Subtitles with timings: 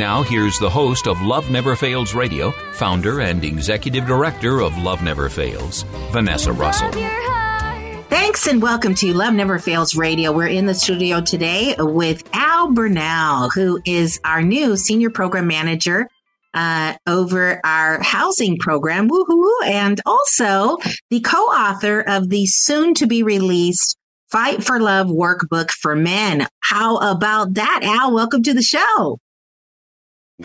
[0.00, 5.02] Now, here's the host of Love Never Fails Radio, founder and executive director of Love
[5.02, 6.86] Never Fails, Vanessa Russell.
[6.86, 8.06] Love your heart.
[8.08, 10.32] Thanks and welcome to Love Never Fails Radio.
[10.32, 16.08] We're in the studio today with Al Bernal, who is our new senior program manager
[16.54, 20.78] uh, over our housing program, woohoo, and also
[21.10, 23.98] the co-author of the soon to be released
[24.30, 26.46] Fight for Love workbook for men.
[26.60, 28.14] How about that, Al?
[28.14, 29.18] Welcome to the show.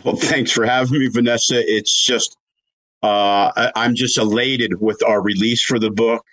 [0.04, 1.56] Well, thanks for having me, Vanessa.
[1.60, 2.38] It's just,
[3.04, 6.24] uh, I, I'm just elated with our release for the book.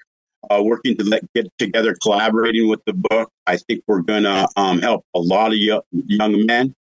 [0.51, 3.31] Uh, working to let, get together, collaborating with the book.
[3.47, 6.75] I think we're going to um, help a lot of yo- young men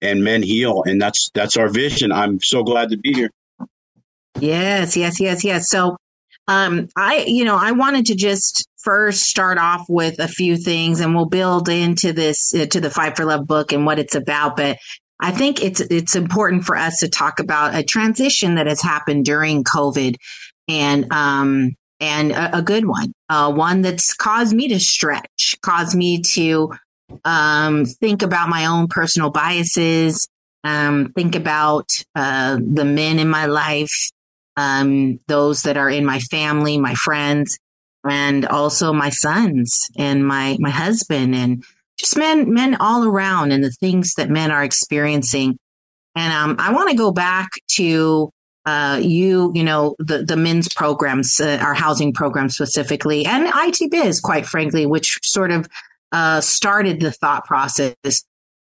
[0.00, 2.10] and men heal, and that's that's our vision.
[2.10, 3.30] I'm so glad to be here.
[4.40, 5.68] Yes, yes, yes, yes.
[5.68, 5.96] So,
[6.48, 11.00] um, I, you know, I wanted to just first start off with a few things
[11.00, 14.14] and we'll build into this, uh, to the Fight for Love book and what it's
[14.14, 14.56] about.
[14.56, 14.78] But
[15.24, 19.24] I think it's, it's important for us to talk about a transition that has happened
[19.24, 20.16] during COVID
[20.68, 25.96] and, um, and a, a good one, uh, one that's caused me to stretch, caused
[25.96, 26.74] me to,
[27.24, 30.28] um, think about my own personal biases,
[30.62, 34.10] um, think about, uh, the men in my life,
[34.58, 37.58] um, those that are in my family, my friends,
[38.06, 41.64] and also my sons and my my husband and
[41.98, 45.58] just men men all around and the things that men are experiencing.
[46.16, 48.30] And um, I want to go back to
[48.66, 53.90] uh, you, you know, the the men's programs, uh, our housing program specifically, and IT
[53.90, 55.68] Biz, quite frankly, which sort of
[56.12, 57.94] uh, started the thought process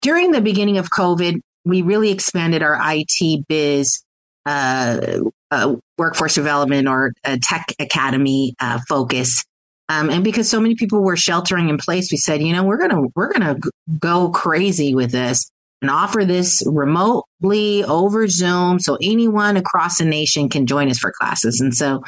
[0.03, 1.41] during the beginning of COVID.
[1.65, 4.03] We really expanded our IT Biz
[4.47, 9.45] uh, uh, workforce development or a tech academy uh, focus.
[9.88, 12.76] Um, and because so many people were sheltering in place, we said, you know, we're
[12.78, 13.56] gonna we're gonna
[13.99, 15.50] go crazy with this
[15.81, 21.12] and offer this remotely over Zoom, so anyone across the nation can join us for
[21.19, 21.60] classes.
[21.60, 22.03] And so,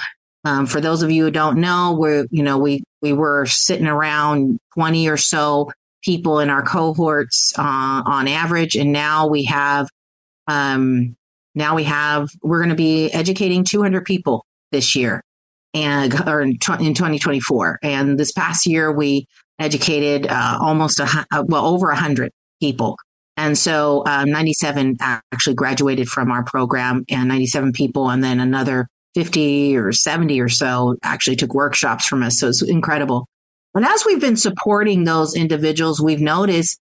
[0.44, 3.86] um, for those of you who don't know, we're you know we we were sitting
[3.86, 5.70] around twenty or so
[6.02, 9.88] people in our cohorts uh, on average, and now we have
[10.48, 11.16] um,
[11.54, 15.22] now we have we're going to be educating 200 people this year
[15.74, 19.26] and or in, in 2024 and this past year we
[19.60, 22.96] educated uh, almost a uh, well over 100 people.
[23.36, 28.88] And so um, 97 actually graduated from our program and 97 people and then another
[29.14, 32.38] 50 or 70 or so actually took workshops from us.
[32.38, 33.26] So it's incredible.
[33.72, 36.80] But as we've been supporting those individuals we've noticed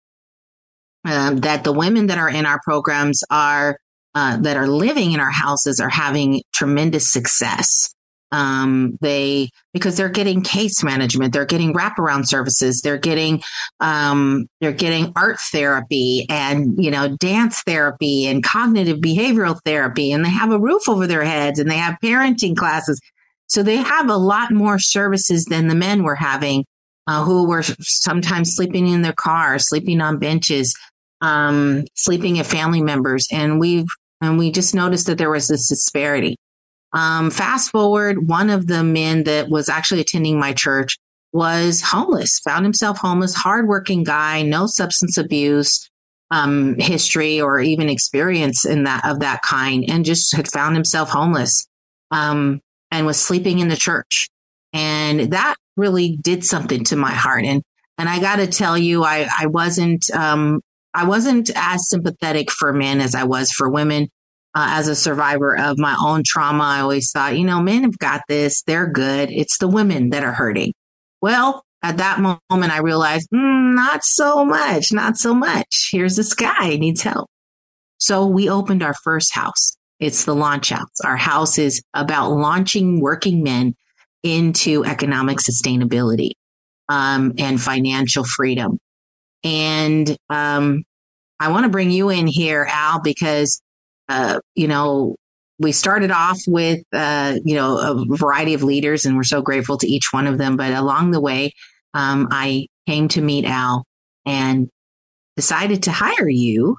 [1.06, 3.78] um, that the women that are in our programs are
[4.16, 7.94] uh, that are living in our houses are having tremendous success.
[8.31, 13.41] Um, they because they're getting case management, they're getting wraparound services, they're getting
[13.79, 20.23] um, they're getting art therapy and you know dance therapy and cognitive behavioral therapy, and
[20.23, 22.99] they have a roof over their heads and they have parenting classes.
[23.47, 26.66] So they have a lot more services than the men were having,
[27.08, 30.75] uh, who were sometimes sleeping in their cars, sleeping on benches,
[31.22, 33.87] um, sleeping at family members, and we've
[34.22, 36.35] and we just noticed that there was this disparity.
[36.94, 40.97] Um, fast forward, one of the men that was actually attending my church
[41.32, 45.90] was homeless, found himself homeless, hardworking guy, no substance abuse,
[46.32, 51.09] um, history or even experience in that of that kind, and just had found himself
[51.09, 51.68] homeless
[52.12, 52.62] um,
[52.92, 54.30] and was sleeping in the church,
[54.74, 57.46] and that really did something to my heart.
[57.46, 57.62] And
[57.97, 60.62] and I got to tell you, I I wasn't um,
[60.94, 64.09] I wasn't as sympathetic for men as I was for women.
[64.55, 67.99] Uh, as a survivor of my own trauma, I always thought, you know, men have
[67.99, 69.31] got this; they're good.
[69.31, 70.73] It's the women that are hurting.
[71.22, 75.90] Well, at that moment, I realized, mm, not so much, not so much.
[75.91, 77.29] Here's this guy needs help.
[77.99, 79.78] So we opened our first house.
[79.99, 80.99] It's the launch house.
[81.03, 83.75] Our house is about launching working men
[84.23, 86.31] into economic sustainability
[86.90, 88.78] um, and financial freedom.
[89.43, 90.84] And um,
[91.40, 93.61] I want to bring you in here, Al, because
[94.09, 95.16] uh, you know
[95.59, 99.78] we started off with uh, you know a variety of leaders, and we're so grateful
[99.78, 100.58] to each one of them.
[100.58, 101.53] But along the way,
[101.94, 103.85] um, I came to meet Al
[104.26, 104.70] and
[105.35, 106.78] decided to hire you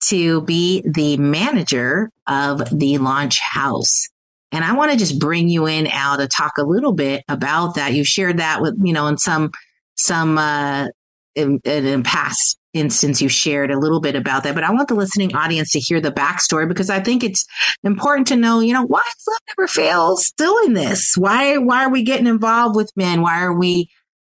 [0.00, 4.08] to be the manager of the launch house.
[4.52, 7.74] And I want to just bring you in, Al, to talk a little bit about
[7.74, 7.92] that.
[7.92, 9.50] You shared that with, you know, in some,
[9.96, 10.88] some, uh,
[11.34, 14.94] in, in past instance, you shared a little bit about that, but I want the
[14.94, 17.46] listening audience to hear the backstory because I think it's
[17.82, 21.16] important to know, you know, why is Love Never Fails doing this?
[21.16, 23.22] Why, why are we getting involved with men?
[23.22, 23.88] Why are we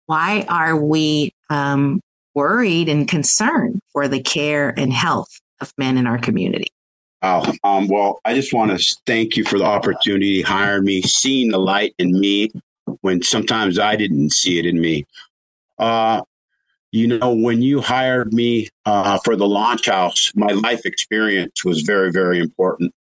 [0.08, 2.00] why are we um,
[2.34, 5.28] worried and concerned for the care and health
[5.60, 6.68] of men in our community?
[7.22, 7.52] Wow.
[7.62, 11.58] Um, well, I just want to thank you for the opportunity, hiring me, seeing the
[11.58, 12.50] light in me
[13.02, 15.04] when sometimes I didn't see it in me.
[15.78, 16.22] Uh,
[16.90, 21.82] you know, when you hired me uh, for the launch house, my life experience was
[21.82, 22.94] very, very important.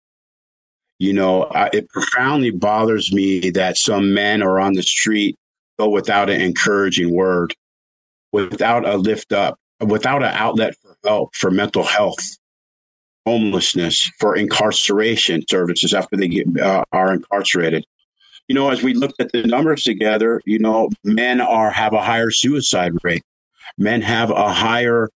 [0.99, 5.37] You know, I, it profoundly bothers me that some men are on the street
[5.79, 7.53] go without an encouraging word,
[8.31, 12.37] without a lift up, without an outlet for help, for mental health,
[13.25, 17.85] homelessness, for incarceration services after they get, uh, are incarcerated.
[18.47, 22.01] You know, as we looked at the numbers together, you know, men are have a
[22.01, 23.23] higher suicide rate.
[23.77, 25.09] Men have a higher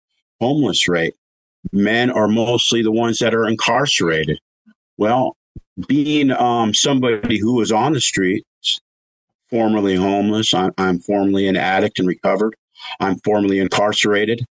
[0.40, 1.14] homeless rate.
[1.72, 4.38] Men are mostly the ones that are incarcerated.
[4.96, 5.36] Well,
[5.86, 8.80] being um, somebody who was on the streets,
[9.48, 10.54] formerly homeless.
[10.54, 12.54] I'm, I'm formerly an addict and recovered.
[13.00, 14.44] I'm formerly incarcerated.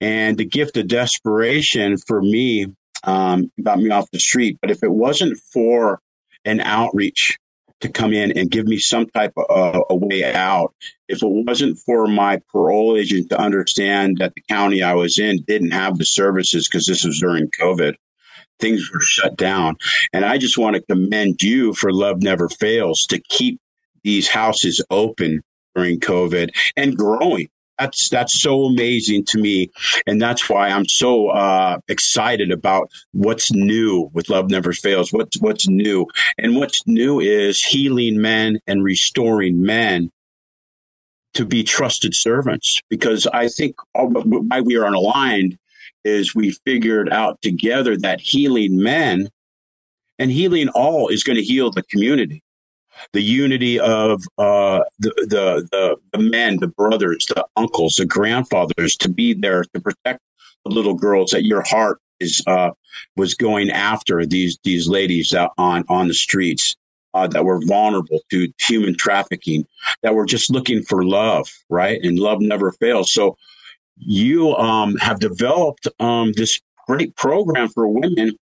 [0.00, 2.66] And the gift of desperation for me
[3.04, 4.58] um, got me off the street.
[4.60, 6.00] But if it wasn't for
[6.44, 7.38] an outreach
[7.80, 10.74] to come in and give me some type of uh, a way out,
[11.08, 15.44] if it wasn't for my parole agent to understand that the county I was in
[15.46, 17.94] didn't have the services because this was during COVID,
[18.58, 19.76] things were shut down.
[20.12, 23.60] And I just want to commend you for Love Never Fails to keep
[24.02, 25.42] these houses open
[25.74, 27.48] during COVID and growing.
[27.78, 29.70] That's that's so amazing to me,
[30.06, 35.12] and that's why I'm so uh, excited about what's new with Love Never Fails.
[35.12, 36.06] What's what's new,
[36.38, 40.10] and what's new is healing men and restoring men
[41.34, 42.80] to be trusted servants.
[42.88, 45.58] Because I think why we are aligned
[46.04, 49.28] is we figured out together that healing men
[50.18, 52.42] and healing all is going to heal the community
[53.12, 59.08] the unity of uh, the, the, the men, the brothers, the uncles, the grandfathers to
[59.08, 60.20] be there to protect
[60.64, 62.70] the little girls that your heart is uh,
[63.16, 66.76] was going after these these ladies out on on the streets
[67.14, 69.66] uh, that were vulnerable to human trafficking,
[70.02, 72.00] that were just looking for love, right?
[72.02, 73.12] And love never fails.
[73.12, 73.36] So
[73.96, 78.36] you um, have developed um, this great program for women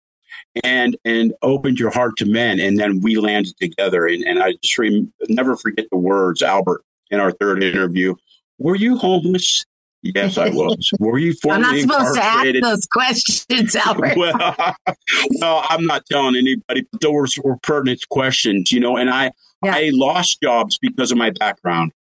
[0.65, 4.07] and and opened your heart to men and then we landed together.
[4.07, 8.15] And, and i just re- never forget the words albert in our third interview.
[8.59, 9.65] Were you homeless?
[10.03, 10.91] Yes i was.
[11.01, 14.17] Were you i'm not supposed to ask those questions albert.
[14.17, 14.35] Well,
[15.41, 19.31] well i'm not telling anybody but those were pertinent questions you know and i
[19.65, 19.75] yeah.
[19.75, 21.93] i lost jobs because of my background.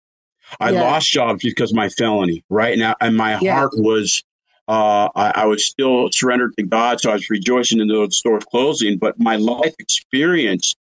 [0.60, 0.82] I yeah.
[0.82, 2.78] lost jobs because of my felony right?
[2.78, 3.56] Now and my yeah.
[3.56, 4.24] heart was
[4.68, 8.44] uh, I, I, was still surrendered to God, so I was rejoicing in those stores
[8.50, 8.98] closing.
[8.98, 10.76] But my life experience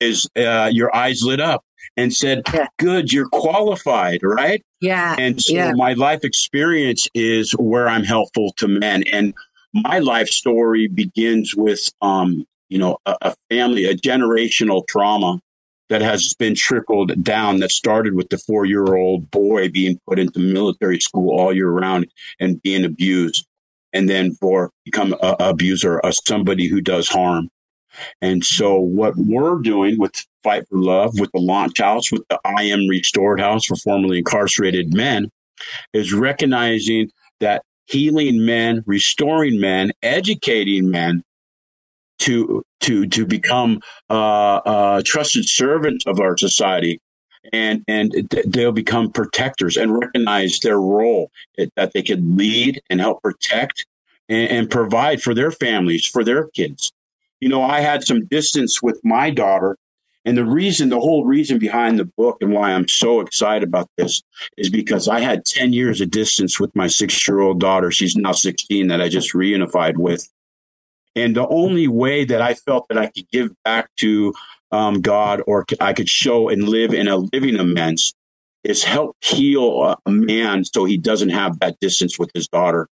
[0.00, 1.62] is uh, your eyes lit up
[1.96, 2.66] and said, yeah.
[2.78, 5.16] "Good, you're qualified, right?" Yeah.
[5.18, 5.72] And so yeah.
[5.74, 9.34] my life experience is where I'm helpful to men, and
[9.74, 15.40] my life story begins with, um, you know, a, a family, a generational trauma
[15.88, 20.18] that has been trickled down that started with the four year old boy being put
[20.18, 22.06] into military school all year round
[22.40, 23.46] and being abused
[23.92, 27.48] and then for become a, abuser of somebody who does harm.
[28.20, 32.38] And so what we're doing with fight for love with the launch house with the
[32.44, 35.28] i am restored house for formerly incarcerated men
[35.92, 41.22] is recognizing that healing men, restoring men, educating men
[42.18, 43.80] to to to become
[44.10, 47.00] uh, uh, trusted servants of our society,
[47.52, 48.12] and and
[48.46, 51.30] they'll become protectors and recognize their role
[51.76, 53.86] that they can lead and help protect
[54.28, 56.92] and, and provide for their families, for their kids.
[57.40, 59.76] You know, I had some distance with my daughter
[60.26, 63.88] and the reason, the whole reason behind the book and why I'm so excited about
[63.96, 64.24] this
[64.58, 67.92] is because I had 10 years of distance with my six year old daughter.
[67.92, 70.28] She's now 16 that I just reunified with.
[71.16, 74.34] And the only way that I felt that I could give back to
[74.70, 78.14] um, God or I could show and live in a living amends
[78.62, 82.88] is help heal a man so he doesn't have that distance with his daughter,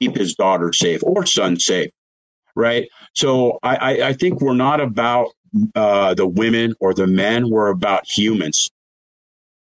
[0.00, 1.90] keep his daughter safe or son safe.
[2.54, 2.88] Right.
[3.14, 5.28] So I, I think we're not about
[5.74, 7.50] uh, the women or the men.
[7.50, 8.70] We're about humans,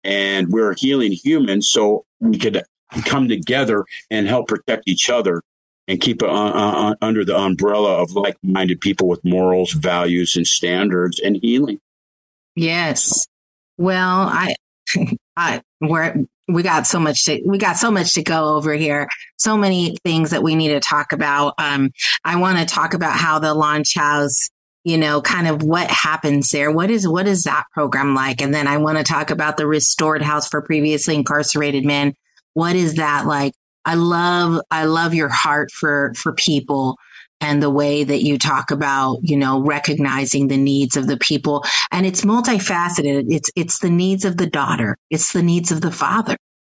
[0.04, 2.64] and we're healing humans so we could
[3.06, 5.44] come together and help protect each other
[5.90, 10.46] and keep it uh, uh, under the umbrella of like-minded people with morals, values, and
[10.46, 11.80] standards and healing.
[12.56, 13.26] Yes.
[13.78, 14.56] Well, I,
[15.36, 19.10] I, we're, we got so much to, we got so much to go over here.
[19.38, 21.56] So many things that we need to talk about.
[21.58, 21.90] Um,
[22.24, 24.48] I want to talk about how the launch house
[24.86, 26.72] you know, kind of what happens there.
[26.72, 28.42] What is, what is that program like?
[28.42, 32.16] And then I want to talk about the restored house for previously incarcerated men.
[32.54, 33.54] What is that like?
[33.86, 36.98] I love, I love your heart for, for people
[37.42, 41.64] and the way that you talk about, you know, recognizing the needs of the people.
[41.92, 43.26] And it's multifaceted.
[43.30, 44.98] It's, it's the needs of the daughter.
[45.10, 46.36] It's the needs of the father.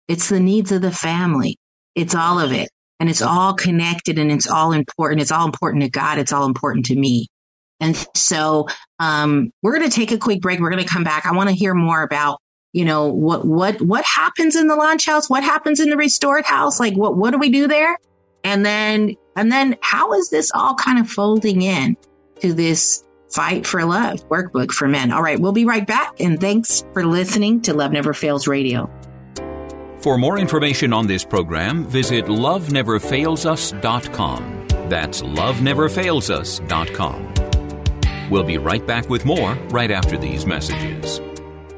[0.08, 1.58] It's the needs of the family.
[1.96, 2.70] It's all of it.
[3.00, 5.22] And it's all connected and it's all important.
[5.22, 6.20] It's all important to God.
[6.20, 7.28] It's all important to me.
[7.80, 8.68] And so
[9.00, 10.60] um, we're going to take a quick break.
[10.60, 11.26] We're going to come back.
[11.26, 12.40] I want to hear more about
[12.74, 15.30] you know what what what happens in the launch house?
[15.30, 16.80] What happens in the restored house?
[16.80, 17.98] Like what what do we do there?
[18.44, 21.98] And then and then how is this all kind of folding in
[22.42, 25.12] to this fight for love workbook for men?
[25.12, 28.90] All right we'll be right back and thanks for listening to love never fails radio.
[30.00, 34.60] For more information on this program visit loveneverfailsus.com
[34.90, 37.32] that's loveneverfailsus.com
[38.32, 41.20] We'll be right back with more right after these messages.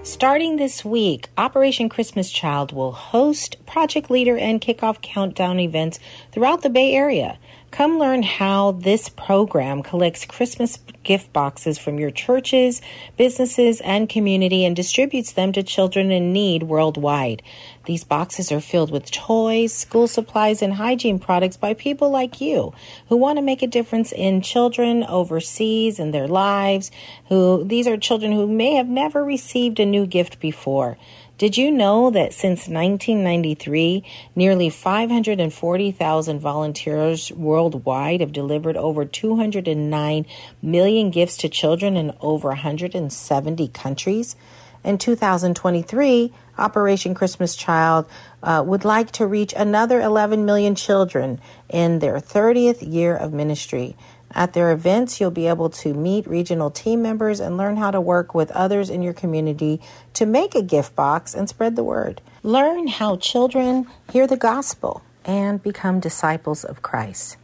[0.04, 5.98] Starting this week, Operation Christmas Child will host project leader and kickoff countdown events
[6.34, 7.40] throughout the Bay Area.
[7.74, 12.84] Come learn how this program collects Christmas gift boxes from your churches,
[13.18, 17.42] businesses, and community and distributes them to children in need worldwide.
[17.86, 22.76] These boxes are filled with toys, school supplies, and hygiene products by people like you
[23.10, 26.92] who want to make a difference in children overseas and their lives.
[27.30, 31.00] Who these are children who may have never received a new gift before.
[31.40, 34.04] Did you know that since 1993,
[34.36, 40.26] nearly 540,000 volunteers worldwide have delivered over 209
[40.62, 44.36] million gifts to children in over 170 countries?
[44.84, 48.06] In 2023, Operation Christmas Child
[48.44, 53.96] uh, would like to reach another 11 million children in their 30th year of ministry.
[54.36, 58.02] At their events, you'll be able to meet regional team members and learn how to
[58.02, 59.80] work with others in your community
[60.14, 62.22] to make a gift box and spread the word.
[62.42, 67.38] Learn how children hear the gospel and become disciples of Christ.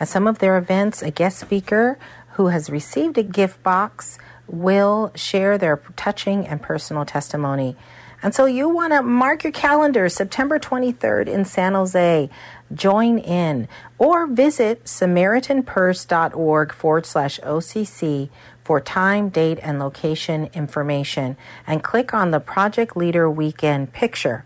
[0.00, 1.98] At some of their events, a guest speaker
[2.32, 4.18] who has received a gift box
[4.48, 7.76] will share their touching and personal testimony.
[8.22, 12.30] And so you want to mark your calendar September 23rd in San Jose.
[12.72, 18.30] Join in or visit SamaritanPurse.org forward slash OCC
[18.62, 21.36] for time, date, and location information
[21.66, 24.44] and click on the Project Leader Weekend picture.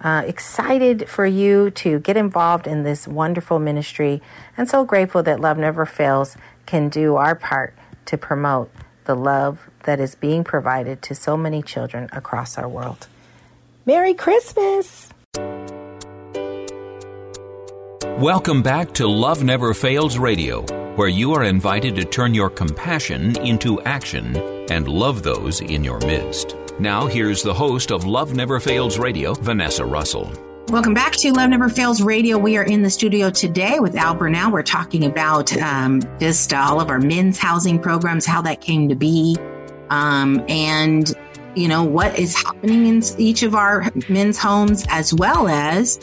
[0.00, 4.22] Uh, excited for you to get involved in this wonderful ministry
[4.56, 7.74] and so grateful that Love Never Fails can do our part
[8.06, 8.70] to promote
[9.04, 13.08] the love that is being provided to so many children across our world.
[13.88, 15.08] Merry Christmas!
[18.18, 20.60] Welcome back to Love Never Fails Radio,
[20.96, 24.36] where you are invited to turn your compassion into action
[24.70, 26.54] and love those in your midst.
[26.78, 30.30] Now, here's the host of Love Never Fails Radio, Vanessa Russell.
[30.68, 32.36] Welcome back to Love Never Fails Radio.
[32.36, 34.52] We are in the studio today with Al Bernal.
[34.52, 38.94] We're talking about um, just all of our men's housing programs, how that came to
[38.94, 39.38] be,
[39.88, 41.10] um, and
[41.58, 45.98] you know, what is happening in each of our men's homes, as well as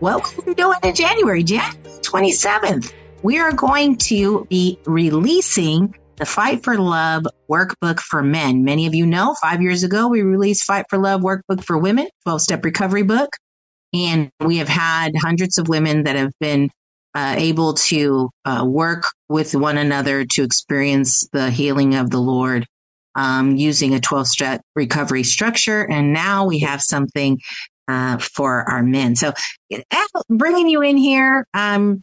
[0.00, 2.92] what we're doing in January, January 27th.
[3.22, 8.64] We are going to be releasing the Fight for Love workbook for men.
[8.64, 12.08] Many of you know five years ago, we released Fight for Love workbook for women,
[12.24, 13.30] 12 step recovery book.
[13.94, 16.70] And we have had hundreds of women that have been
[17.14, 22.66] uh, able to uh, work with one another to experience the healing of the Lord
[23.18, 25.84] um, using a 12 step recovery structure.
[25.90, 27.40] And now we have something
[27.88, 29.16] uh, for our men.
[29.16, 29.32] So,
[30.30, 32.02] bringing you in here, um,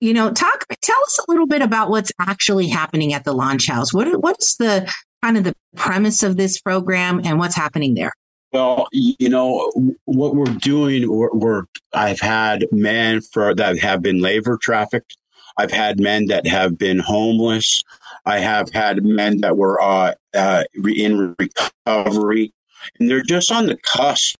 [0.00, 3.68] you know, talk, tell us a little bit about what's actually happening at the launch
[3.68, 3.92] house.
[3.94, 4.92] What, what's the
[5.22, 8.12] kind of the premise of this program and what's happening there?
[8.52, 9.70] Well, you know
[10.06, 11.08] what we're doing.
[11.08, 11.62] We're, we're,
[11.94, 15.16] I've had men for that have been labor trafficked.
[15.56, 17.82] I've had men that have been homeless.
[18.26, 22.52] I have had men that were uh, uh, in recovery,
[22.98, 24.36] and they're just on the cusp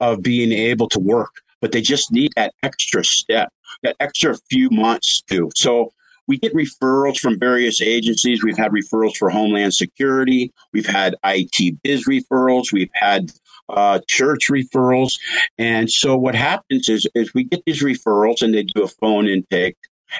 [0.00, 3.52] of being able to work, but they just need that extra step,
[3.82, 5.50] that extra few months to.
[5.54, 5.92] So
[6.26, 8.42] we get referrals from various agencies.
[8.42, 10.52] We've had referrals for Homeland Security.
[10.72, 12.72] We've had IT biz referrals.
[12.72, 13.32] We've had
[13.68, 15.18] uh, church referrals.
[15.58, 19.26] And so what happens is, is we get these referrals and they do a phone
[19.26, 19.76] intake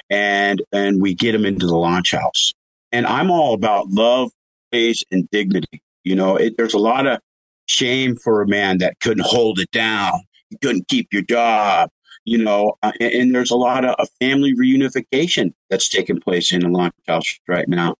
[0.09, 2.53] and, and we get them into the launch house.
[2.91, 4.31] And I'm all about love,
[4.71, 5.81] faith, and dignity.
[6.03, 7.19] You know, it, there's a lot of
[7.65, 10.21] shame for a man that couldn't hold it down.
[10.49, 11.89] You couldn't keep your job,
[12.25, 16.53] you know, uh, and, and, there's a lot of, of, family reunification that's taking place
[16.53, 17.95] in the launch house right now.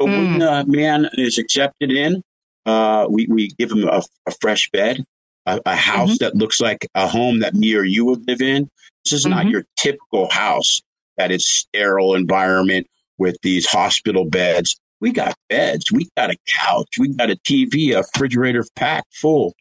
[0.00, 0.38] So mm.
[0.38, 2.22] when a man is accepted in,
[2.64, 5.04] uh, we, we give him a, a fresh bed,
[5.46, 6.24] a, a house mm-hmm.
[6.24, 8.68] that looks like a home that me or you would live in.
[9.04, 9.34] This is mm-hmm.
[9.34, 10.80] not your typical house
[11.16, 12.86] that is sterile environment
[13.18, 14.78] with these hospital beds.
[15.00, 19.54] We got beds, we got a couch, we got a TV, a refrigerator packed full.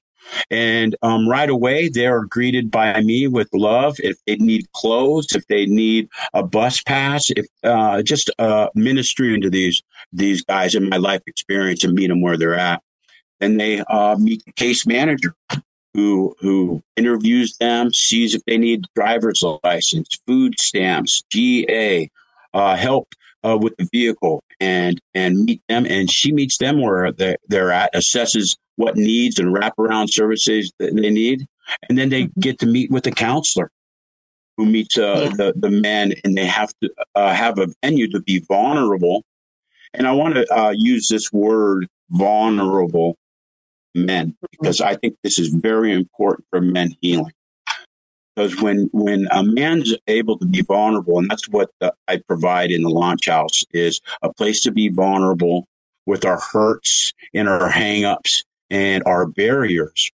[0.49, 3.97] And um, right away, they are greeted by me with love.
[3.99, 9.33] If they need clothes, if they need a bus pass, if uh, just uh, ministry
[9.33, 12.81] into these these guys in my life experience and meet them where they're at.
[13.39, 15.35] Then they uh, meet the case manager
[15.95, 22.09] who who interviews them, sees if they need driver's license, food stamps, GA,
[22.53, 23.07] uh, help
[23.43, 25.85] uh, with the vehicle, and and meet them.
[25.85, 30.93] And she meets them where they're, they're at, assesses what needs and wraparound services that
[30.93, 31.47] they need,
[31.87, 32.41] and then they mm-hmm.
[32.41, 33.71] get to meet with the counselor
[34.57, 35.35] who meets uh, yeah.
[35.37, 39.23] the the men, and they have to uh, have a venue to be vulnerable.
[39.93, 43.17] And I want to uh, use this word vulnerable
[43.95, 47.31] men because I think this is very important for men healing.
[48.35, 52.69] Because when when a man's able to be vulnerable, and that's what the, I provide
[52.69, 55.67] in the launch house is a place to be vulnerable
[56.05, 60.11] with our hurts and our hangups and our barriers,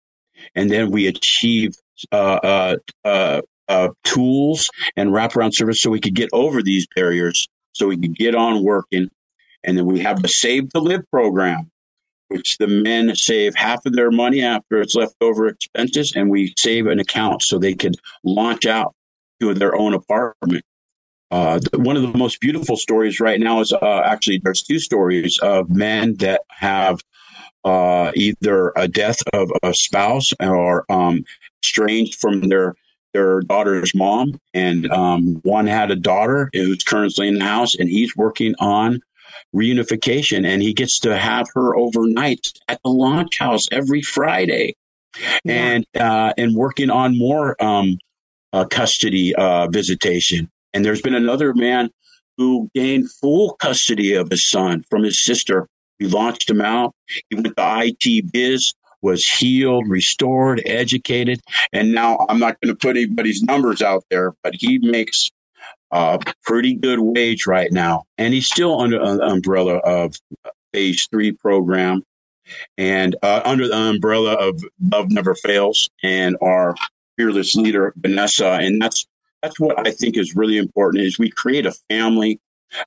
[0.54, 1.76] and then we achieve
[2.12, 7.48] uh, uh, uh, uh tools and wraparound service so we could get over these barriers,
[7.72, 9.10] so we could get on working,
[9.64, 11.72] and then we have the Save to Live program
[12.30, 16.54] which the men save half of their money after it's left over expenses, and we
[16.58, 18.96] save an account so they could launch out
[19.40, 20.64] to their own apartment.
[21.32, 25.38] Uh, one of the most beautiful stories right now is uh, actually there's two stories
[25.40, 27.00] of men that have
[27.64, 31.24] uh, either a death of a spouse or um,
[31.64, 32.76] estranged from their
[33.14, 37.90] their daughter's mom, and um, one had a daughter who's currently in the house, and
[37.90, 39.02] he's working on
[39.56, 44.76] reunification, and he gets to have her overnight at the launch house every Friday,
[45.44, 45.54] yeah.
[45.54, 47.98] and uh, and working on more um,
[48.54, 50.50] uh, custody uh, visitation.
[50.74, 51.90] And there's been another man
[52.38, 55.68] who gained full custody of his son from his sister.
[56.00, 56.94] We launched him out.
[57.30, 61.42] He went to IT biz, was healed, restored, educated,
[61.74, 65.32] and now I'm not going to put anybody's numbers out there, but he makes
[65.92, 70.16] a pretty good wage right now, and he's still under the umbrella of
[70.74, 72.04] Phase Three program,
[72.78, 76.76] and uh, under the umbrella of Love Never Fails, and our
[77.18, 79.08] fearless leader Vanessa, and that's
[79.42, 81.04] that's what I think is really important.
[81.04, 82.40] Is we create a family,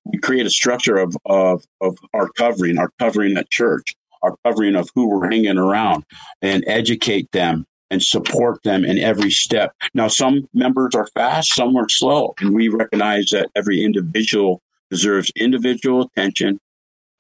[0.05, 4.77] we create a structure of of of our covering, our covering at church, our covering
[4.77, 6.05] of who we're hanging around,
[6.41, 9.75] and educate them and support them in every step.
[9.93, 15.31] Now, some members are fast, some are slow, and we recognize that every individual deserves
[15.37, 16.59] individual attention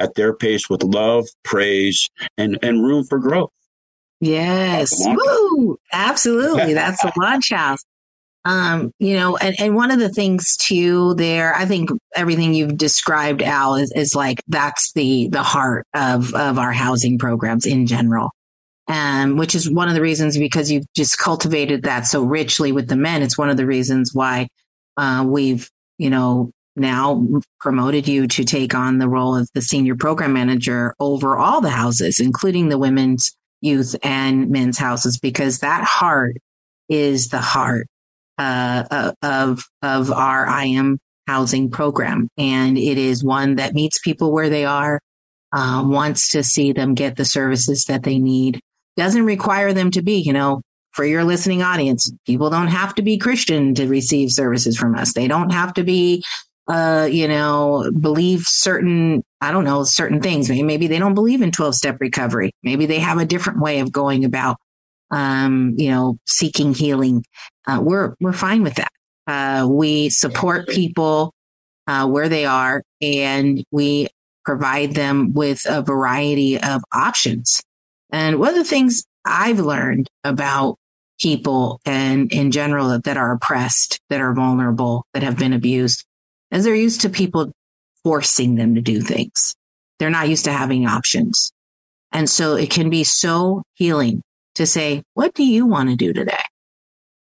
[0.01, 2.09] at their pace with love, praise,
[2.39, 3.51] and, and room for growth.
[4.21, 4.95] Yes.
[5.07, 5.77] Woo!
[5.93, 6.73] Absolutely.
[6.73, 7.85] That's the launch house.
[8.47, 12.79] Um, you know, and, and one of the things too there, I think everything you've
[12.79, 17.87] described, Al, is, is like that's the the heart of of our housing programs in
[17.87, 18.33] general
[18.89, 22.89] um, which is one of the reasons because you've just cultivated that so richly with
[22.89, 23.23] the men.
[23.23, 24.49] It's one of the reasons why
[24.97, 25.69] uh, we've,
[25.99, 27.27] you know, now
[27.61, 31.71] promoted you to take on the role of the senior program manager over all the
[31.71, 36.37] houses, including the women's, youth, and men's houses, because that heart
[36.89, 37.87] is the heart
[38.39, 44.33] uh, of of our I am housing program, and it is one that meets people
[44.33, 45.01] where they are,
[45.53, 48.61] uh, wants to see them get the services that they need.
[48.97, 53.03] Doesn't require them to be, you know, for your listening audience, people don't have to
[53.03, 55.15] be Christian to receive services from us.
[55.15, 56.23] They don't have to be,
[56.69, 60.51] uh, you know, believe certain, I don't know, certain things.
[60.51, 62.53] Maybe they don't believe in 12 step recovery.
[62.63, 64.59] Maybe they have a different way of going about,
[65.11, 67.25] um, you know, seeking healing.
[67.67, 68.93] Uh, we're, we're fine with that.
[69.27, 71.33] Uh, we support people,
[71.87, 74.09] uh, where they are and we
[74.45, 77.63] provide them with a variety of options.
[78.13, 80.77] And one of the things I've learned about
[81.21, 86.05] people and in general that, that are oppressed, that are vulnerable, that have been abused,
[86.51, 87.53] as they're used to people
[88.05, 89.55] forcing them to do things.
[89.99, 91.53] They're not used to having options.
[92.11, 94.23] And so it can be so healing
[94.57, 96.43] to say, what do you want to do today?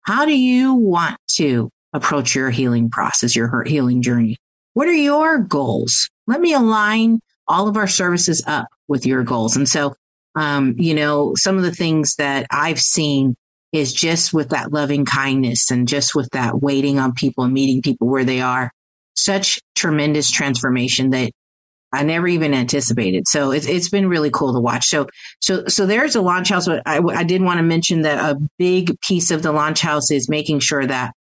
[0.01, 4.38] How do you want to approach your healing process, your healing journey?
[4.73, 6.10] What are your goals?
[6.27, 9.56] Let me align all of our services up with your goals.
[9.56, 9.95] And so,
[10.36, 13.36] um, you know, some of the things that I've seen
[13.72, 17.82] is just with that loving kindness and just with that waiting on people and meeting
[17.82, 18.72] people where they are.
[19.15, 21.32] Such tremendous transformation that
[21.94, 23.28] I never even anticipated.
[23.28, 24.88] So it's, it's been really cool to watch.
[24.88, 25.08] So,
[25.41, 26.67] so, so there's a launch house.
[26.67, 30.30] I, I did want to mention that a big piece of the launch house is
[30.30, 31.13] making sure that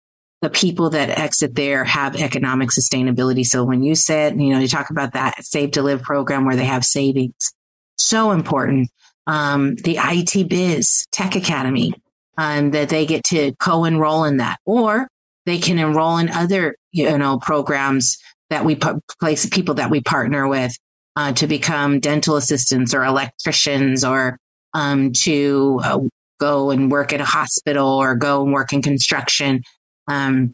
[0.43, 3.45] the people that exit there have economic sustainability.
[3.45, 6.57] So when you said, you know, you talk about that save to live program where
[6.57, 7.53] they have savings,
[7.99, 8.91] so important.
[9.27, 11.93] Um, the IT biz tech academy,
[12.39, 15.09] um, that they get to co-enroll in that, or
[15.45, 18.17] they can enroll in other, you know, programs
[18.51, 18.79] that we
[19.21, 20.73] place people that we partner with
[21.17, 24.39] uh, to become dental assistants or electricians or
[24.73, 25.99] um, to uh,
[26.39, 29.63] go and work at a hospital or go and work in construction.
[30.07, 30.53] Um,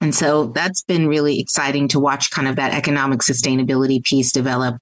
[0.00, 4.76] and so that's been really exciting to watch kind of that economic sustainability piece develop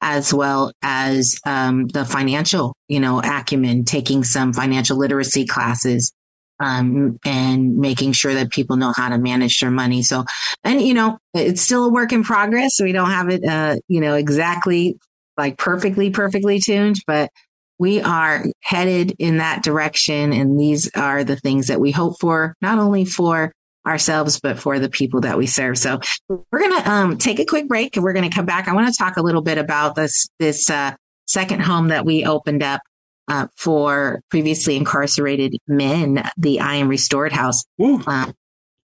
[0.00, 6.12] as well as um, the financial, you know, acumen, taking some financial literacy classes,
[6.60, 10.02] um, and making sure that people know how to manage their money.
[10.02, 10.24] So,
[10.64, 12.80] and you know, it's still a work in progress.
[12.80, 14.98] We don't have it, uh, you know, exactly
[15.36, 17.30] like perfectly, perfectly tuned, but
[17.78, 20.32] we are headed in that direction.
[20.32, 23.52] And these are the things that we hope for, not only for
[23.86, 25.78] ourselves, but for the people that we serve.
[25.78, 28.68] So we're going to um, take a quick break and we're going to come back.
[28.68, 30.94] I want to talk a little bit about this, this uh,
[31.26, 32.80] second home that we opened up
[33.28, 37.64] uh, for previously incarcerated men, the I Am Restored House.
[37.80, 38.32] Uh,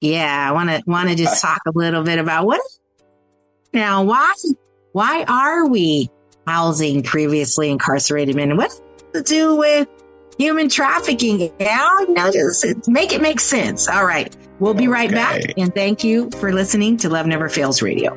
[0.01, 2.61] yeah, I want to want to just talk a little bit about what
[3.73, 4.03] now.
[4.03, 4.33] Why
[4.91, 6.09] why are we
[6.45, 8.51] housing previously incarcerated men?
[8.51, 8.71] And what
[9.13, 9.87] to do with
[10.37, 11.51] human trafficking?
[11.59, 13.87] Yeah, you know, just make it make sense.
[13.87, 14.35] All right.
[14.59, 15.53] We'll be right back.
[15.57, 18.15] And thank you for listening to Love Never Fails Radio.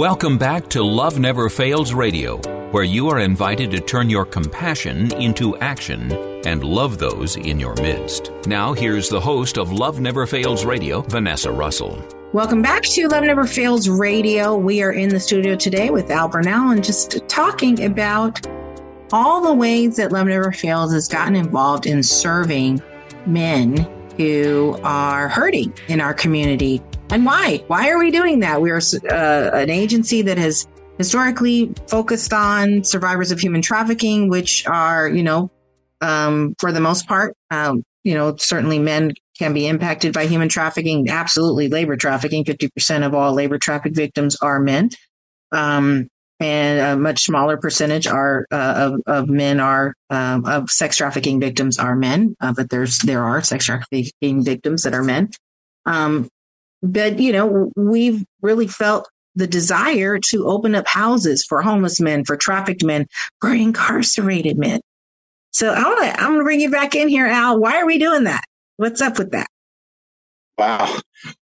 [0.00, 2.38] Welcome back to Love Never Fails Radio,
[2.70, 6.10] where you are invited to turn your compassion into action
[6.46, 8.32] and love those in your midst.
[8.46, 12.02] Now, here's the host of Love Never Fails Radio, Vanessa Russell.
[12.32, 14.56] Welcome back to Love Never Fails Radio.
[14.56, 18.40] We are in the studio today with Al Bernal and just talking about
[19.12, 22.80] all the ways that Love Never Fails has gotten involved in serving
[23.26, 23.76] men
[24.16, 26.80] who are hurting in our community.
[27.12, 27.64] And why?
[27.66, 28.62] Why are we doing that?
[28.62, 35.08] We're uh, an agency that has historically focused on survivors of human trafficking, which are,
[35.08, 35.50] you know,
[36.00, 37.36] um, for the most part.
[37.50, 41.08] Um, you know, certainly men can be impacted by human trafficking.
[41.08, 42.44] Absolutely, labor trafficking.
[42.44, 44.90] Fifty percent of all labor traffic victims are men,
[45.50, 50.96] um, and a much smaller percentage are uh, of, of men are um, of sex
[50.96, 52.36] trafficking victims are men.
[52.40, 55.28] Uh, but there's there are sex trafficking victims that are men.
[55.86, 56.28] Um,
[56.82, 62.24] but you know, we've really felt the desire to open up houses for homeless men,
[62.24, 63.06] for trafficked men,
[63.40, 64.80] for incarcerated men.
[65.52, 67.58] So I want to, I'm going to bring you back in here, Al.
[67.58, 68.44] Why are we doing that?
[68.76, 69.48] What's up with that?
[70.58, 70.98] Wow.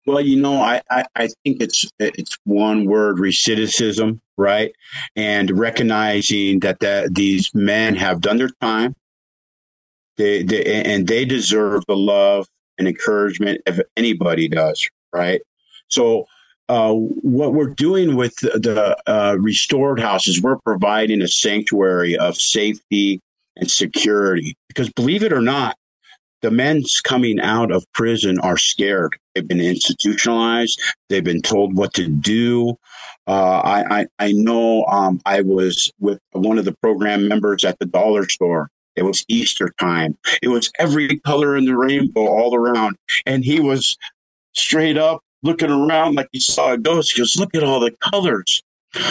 [0.05, 4.71] Well, you know, I, I, I think it's it's one word recidivism, right?
[5.15, 8.95] And recognizing that that these men have done their time,
[10.17, 12.47] they, they and they deserve the love
[12.77, 15.41] and encouragement if anybody does, right?
[15.87, 16.27] So
[16.69, 23.21] uh, what we're doing with the uh, restored houses, we're providing a sanctuary of safety
[23.55, 24.55] and security.
[24.67, 25.77] Because believe it or not,
[26.41, 29.17] the men coming out of prison are scared.
[29.33, 30.79] They've been institutionalized.
[31.09, 32.77] They've been told what to do.
[33.25, 37.79] Uh, I, I, I know um, I was with one of the program members at
[37.79, 38.69] the dollar store.
[38.95, 40.17] It was Easter time.
[40.41, 42.97] It was every color in the rainbow all around.
[43.25, 43.97] And he was
[44.57, 47.13] straight up looking around like he saw a ghost.
[47.13, 48.61] He goes, look at all the colors.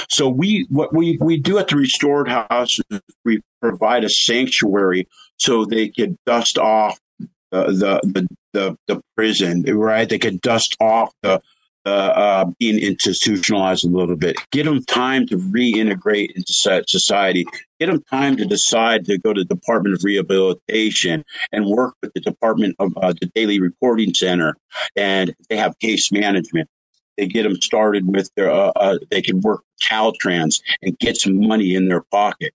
[0.08, 5.06] So we what we we do at the restored house is we provide a sanctuary
[5.36, 10.08] so they could dust off the the the, the, the prison, right?
[10.08, 11.40] They could dust off the
[11.86, 14.36] uh, uh, being institutionalized a little bit.
[14.50, 17.46] Get them time to reintegrate into society.
[17.78, 22.12] Get them time to decide to go to the Department of Rehabilitation and work with
[22.14, 24.56] the Department of uh, the Daily Reporting Center,
[24.96, 26.68] and they have case management.
[27.16, 28.50] They get them started with their.
[28.50, 32.52] Uh, uh, they can work Caltrans and get some money in their pocket.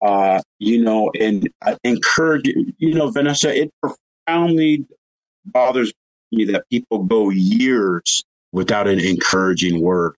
[0.00, 1.48] Uh, you know, and
[1.84, 2.46] encourage.
[2.78, 4.86] You know, Vanessa, it profoundly
[5.44, 5.92] bothers
[6.32, 10.14] me that people go years without an encouraging word.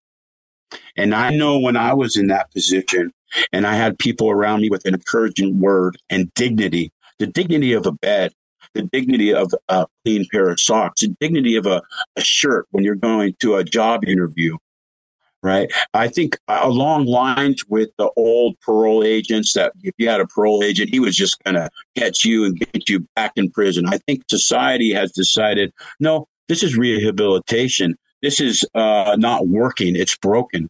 [0.97, 3.13] And I know when I was in that position
[3.53, 7.87] and I had people around me with an encouraging word and dignity, the dignity of
[7.87, 8.33] a bed,
[8.75, 11.83] the dignity of a clean pair of socks, the dignity of a,
[12.17, 14.57] a shirt when you're going to a job interview,
[15.43, 15.71] right?
[15.93, 20.63] I think along lines with the old parole agents that if you had a parole
[20.63, 23.87] agent, he was just going to catch you and get you back in prison.
[23.87, 29.97] I think society has decided, no, this is rehabilitation this is uh, not working.
[29.97, 30.69] It's broken.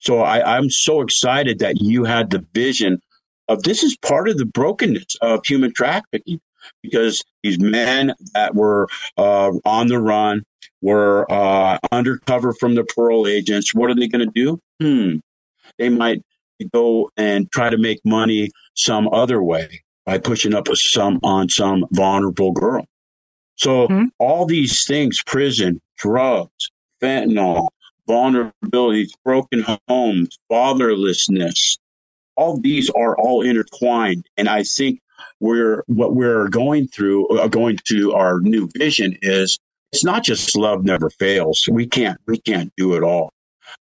[0.00, 3.00] So I, I'm so excited that you had the vision
[3.48, 6.40] of this is part of the brokenness of human trafficking
[6.82, 10.44] because these men that were uh, on the run
[10.82, 13.74] were uh, undercover from the parole agents.
[13.74, 14.60] What are they going to do?
[14.80, 15.16] Hmm.
[15.78, 16.22] They might
[16.72, 21.86] go and try to make money some other way by pushing up some on some
[21.92, 22.84] vulnerable girl.
[23.56, 24.04] So mm-hmm.
[24.18, 26.70] all these things, prison, drugs,
[27.02, 27.68] fentanyl,
[28.08, 31.78] vulnerabilities, broken homes, fatherlessness.
[32.36, 34.26] All these are all intertwined.
[34.36, 35.00] And I think
[35.40, 39.58] we're, what we're going through, uh, going to our new vision is
[39.92, 41.68] it's not just love never fails.
[41.70, 43.32] We can't, we can't do it all.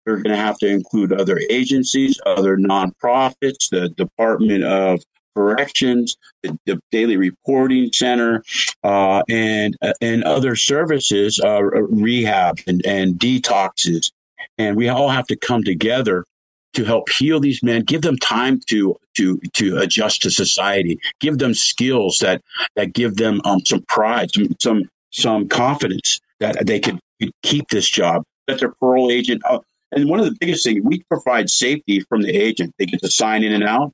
[0.06, 5.04] We're going to have to include other agencies, other nonprofits, the Department of
[5.38, 8.44] corrections, the, the daily reporting center,
[8.84, 14.12] uh, and uh, and other services, uh, rehab and, and detoxes,
[14.58, 16.26] and we all have to come together
[16.74, 21.38] to help heal these men, give them time to to to adjust to society, give
[21.38, 22.42] them skills that
[22.76, 27.00] that give them um, some pride, some some some confidence that they could,
[27.42, 29.42] keep this job, that their parole agent.
[29.46, 29.60] Uh,
[29.92, 32.76] and one of the biggest things, we provide safety from the agent.
[32.78, 33.92] They get to sign in and out.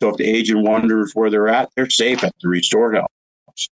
[0.00, 3.68] So if the agent wonders where they're at, they're safe at the restored house.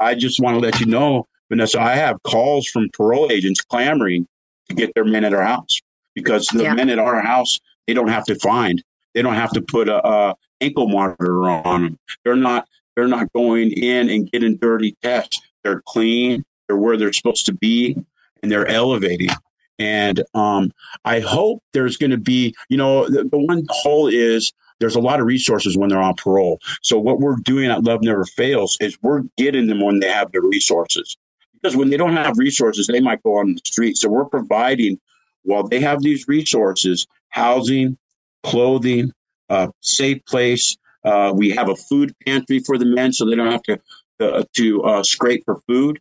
[0.00, 4.26] I just want to let you know, Vanessa, I have calls from parole agents clamoring
[4.68, 5.80] to get their men at our house
[6.14, 6.74] because the yeah.
[6.74, 8.82] men at our house, they don't have to find,
[9.14, 11.98] they don't have to put a, a ankle monitor on them.
[12.24, 15.40] They're not, they're not going in and getting dirty tests.
[15.62, 16.44] They're clean.
[16.66, 17.96] They're where they're supposed to be
[18.42, 19.30] and they're elevating.
[19.78, 20.72] And um,
[21.04, 25.00] I hope there's going to be, you know, the, the one hole is there's a
[25.00, 26.60] lot of resources when they're on parole.
[26.82, 30.32] So what we're doing at Love Never Fails is we're getting them when they have
[30.32, 31.16] the resources.
[31.54, 33.96] Because when they don't have resources, they might go on the street.
[33.96, 35.00] So we're providing,
[35.42, 37.96] while they have these resources, housing,
[38.42, 39.12] clothing,
[39.48, 40.76] uh, safe place.
[41.04, 43.80] Uh, we have a food pantry for the men so they don't have to
[44.18, 46.00] uh, to uh, scrape for food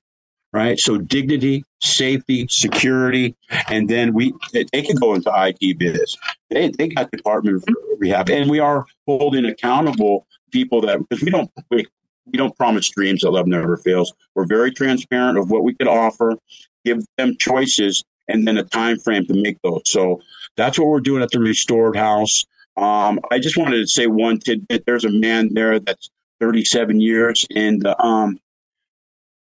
[0.55, 0.79] right?
[0.79, 3.35] So dignity, safety, security,
[3.69, 6.17] and then we they can go into IT biz.
[6.49, 7.61] They they got Department
[7.99, 11.85] Rehab, and we are holding accountable people that because we don't we,
[12.25, 14.13] we don't promise dreams that love never fails.
[14.33, 16.35] We're very transparent of what we could offer,
[16.85, 19.81] give them choices, and then a time frame to make those.
[19.87, 20.21] So
[20.55, 22.45] that's what we're doing at the Restored House.
[22.77, 24.85] Um, I just wanted to say one tidbit.
[24.85, 28.39] There's a man there that's 37 years in the um,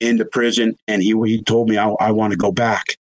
[0.03, 2.97] in the prison, and he he told me I, I want to go back.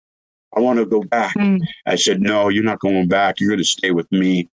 [0.55, 1.35] I want to go back.
[1.35, 1.61] Mm.
[1.85, 3.39] I said, No, you're not going back.
[3.39, 4.49] You're going to stay with me.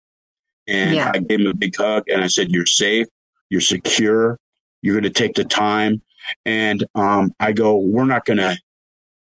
[0.67, 1.11] And yeah.
[1.13, 3.07] I gave him a big hug, and I said, You're safe.
[3.49, 4.39] You're secure.
[4.81, 6.01] You're going to take the time.
[6.45, 8.57] And um, I go, We're not going to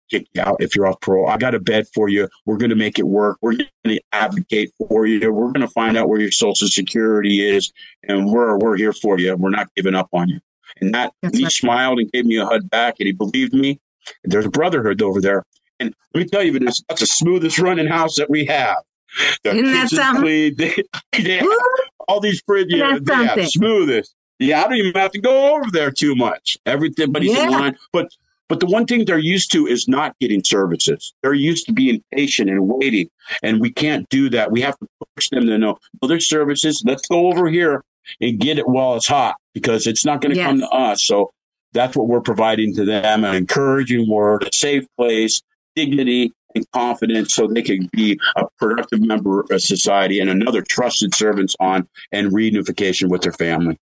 [0.09, 1.29] kick you out if you're off parole.
[1.29, 2.27] I got a bed for you.
[2.45, 3.37] We're going to make it work.
[3.41, 5.19] We're going to advocate for you.
[5.31, 7.71] We're going to find out where your social security is,
[8.09, 9.37] and we're we're here for you.
[9.37, 10.39] We're not giving up on you.
[10.81, 11.51] And that That's he right.
[11.51, 13.79] smiled and gave me a hug back, and he believed me.
[14.23, 15.43] There's a brotherhood over there.
[15.79, 18.77] And let me tell you, Vanessa, that's the smoothest running house that we have.
[19.43, 20.23] The Isn't that something?
[20.23, 20.55] Clean.
[21.11, 21.41] They, they
[22.07, 24.15] all these fridges, they have smoothest.
[24.39, 26.57] Yeah, I don't even have to go over there too much.
[26.65, 27.45] Everybody's yeah.
[27.45, 27.77] in line.
[27.91, 28.09] But
[28.49, 31.13] but the one thing they're used to is not getting services.
[31.21, 33.09] They're used to being patient and waiting.
[33.43, 34.51] And we can't do that.
[34.51, 36.81] We have to push them to know, well, there's services.
[36.85, 37.83] Let's go over here
[38.21, 40.47] and get it while it's hot because it's not going to yes.
[40.47, 41.03] come to us.
[41.03, 41.31] So
[41.73, 45.41] that's what we're providing to them an encouraging word, a safe place,
[45.75, 51.13] dignity, and confidence so they can be a productive member of society and another trusted
[51.13, 53.77] servants on and reunification with their family.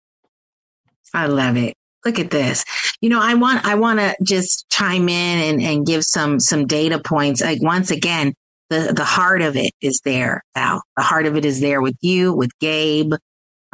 [1.14, 2.64] I love it look at this.
[3.02, 6.68] You know, I want, I want to just chime in and, and give some, some
[6.68, 7.42] data points.
[7.42, 8.34] Like once again,
[8.70, 10.84] the, the heart of it is there, Al.
[10.96, 13.14] The heart of it is there with you, with Gabe.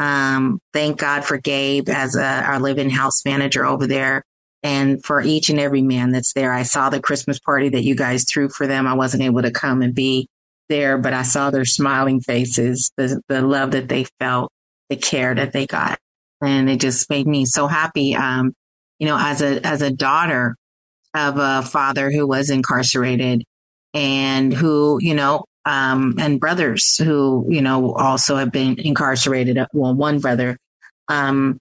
[0.01, 4.23] Um, thank God for Gabe as a, our living house manager over there.
[4.63, 7.95] And for each and every man that's there, I saw the Christmas party that you
[7.95, 8.87] guys threw for them.
[8.87, 10.27] I wasn't able to come and be
[10.69, 14.51] there, but I saw their smiling faces, the, the love that they felt,
[14.89, 15.99] the care that they got
[16.41, 18.15] and it just made me so happy.
[18.15, 18.53] Um,
[18.99, 20.55] you know, as a as a daughter
[21.13, 23.43] of a father who was incarcerated
[23.93, 29.57] and who, you know, um, and brothers who, you know, also have been incarcerated.
[29.73, 30.57] Well, one brother.
[31.07, 31.59] Um,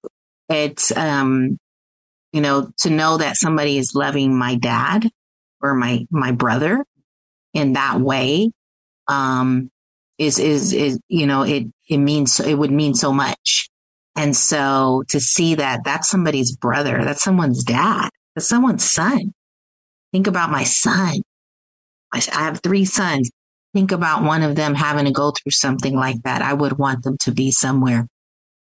[0.48, 1.58] it's, um,
[2.32, 5.08] you know, to know that somebody is loving my dad
[5.60, 6.84] or my, my brother
[7.52, 8.50] in that way,
[9.08, 9.70] um,
[10.18, 13.68] is, is, is, you know, it, it means, it would mean so much.
[14.16, 19.32] And so to see that that's somebody's brother, that's someone's dad, that's someone's son.
[20.12, 21.22] Think about my son.
[22.12, 23.30] I have three sons.
[23.72, 26.42] Think about one of them having to go through something like that.
[26.42, 28.06] I would want them to be somewhere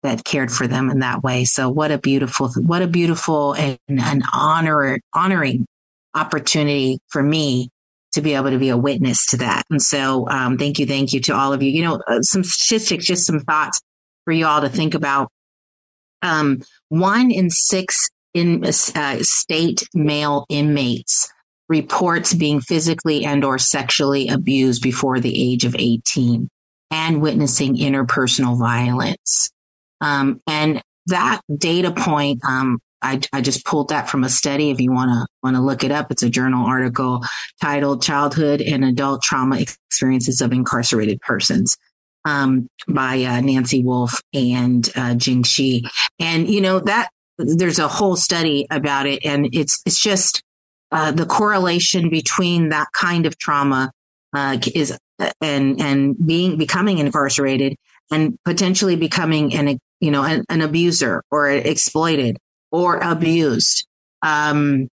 [0.04, 1.46] that cared for them in that way.
[1.46, 5.66] So what a beautiful, what a beautiful and an honor, honoring
[6.14, 7.70] opportunity for me
[8.14, 9.64] to be able to be a witness to that.
[9.70, 10.86] And so, um, thank you.
[10.86, 11.70] Thank you to all of you.
[11.70, 13.82] You know, uh, some statistics, just some thoughts
[14.24, 15.30] for you all to think about
[16.22, 21.32] um, one in six in uh, state male inmates
[21.70, 26.50] reports being physically and or sexually abused before the age of 18
[26.92, 29.50] and witnessing interpersonal violence.
[30.02, 34.72] Um, and that data point, um, I, I, just pulled that from a study.
[34.72, 37.24] If you want to want to look it up, it's a journal article
[37.62, 41.78] titled "Childhood and Adult Trauma Experiences of Incarcerated Persons."
[42.26, 45.86] um, by uh, Nancy Wolff and uh, Jing Shi.
[46.20, 49.24] And, you know, that there's a whole study about it.
[49.24, 50.42] And it's, it's just
[50.96, 53.92] uh, the correlation between that kind of trauma
[54.34, 54.98] uh, is
[55.42, 57.76] and and being becoming incarcerated
[58.12, 62.38] and potentially becoming an you know an, an abuser or exploited
[62.72, 63.86] or abused
[64.22, 64.88] um,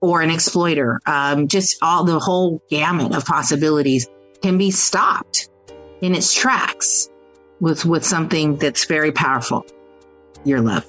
[0.00, 4.08] or an exploiter um, just all the whole gamut of possibilities
[4.42, 5.48] can be stopped
[6.00, 7.08] in its tracks
[7.60, 9.64] with, with something that's very powerful
[10.44, 10.84] your love.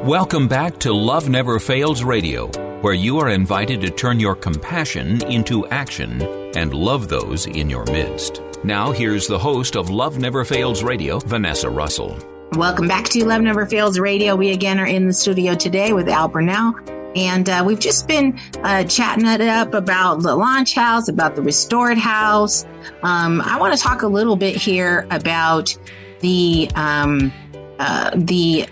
[0.08, 2.48] Welcome back to Love Never Fails Radio,
[2.82, 6.22] where you are invited to turn your compassion into action
[6.56, 8.42] and love those in your midst.
[8.66, 12.18] Now, here's the host of Love Never Fails Radio, Vanessa Russell.
[12.54, 14.36] Welcome back to Love Never Fails Radio.
[14.36, 16.76] We again are in the studio today with Al Bernal.
[17.16, 21.42] And uh, we've just been uh, chatting it up about the launch house, about the
[21.42, 22.66] restored house.
[23.04, 25.76] Um, I want to talk a little bit here about
[26.22, 27.32] the um,
[27.80, 28.68] uh, the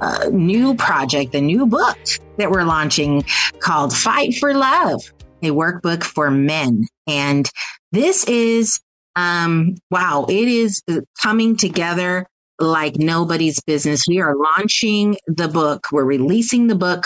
[0.00, 1.98] uh, new project, the new book
[2.38, 3.24] that we're launching
[3.60, 5.02] called Fight for Love,
[5.42, 6.86] a workbook for men.
[7.06, 7.48] And
[7.92, 8.80] this is,
[9.16, 10.82] um, wow, it is
[11.20, 12.26] coming together
[12.58, 14.06] like nobody's business.
[14.08, 15.86] We are launching the book.
[15.92, 17.04] We're releasing the book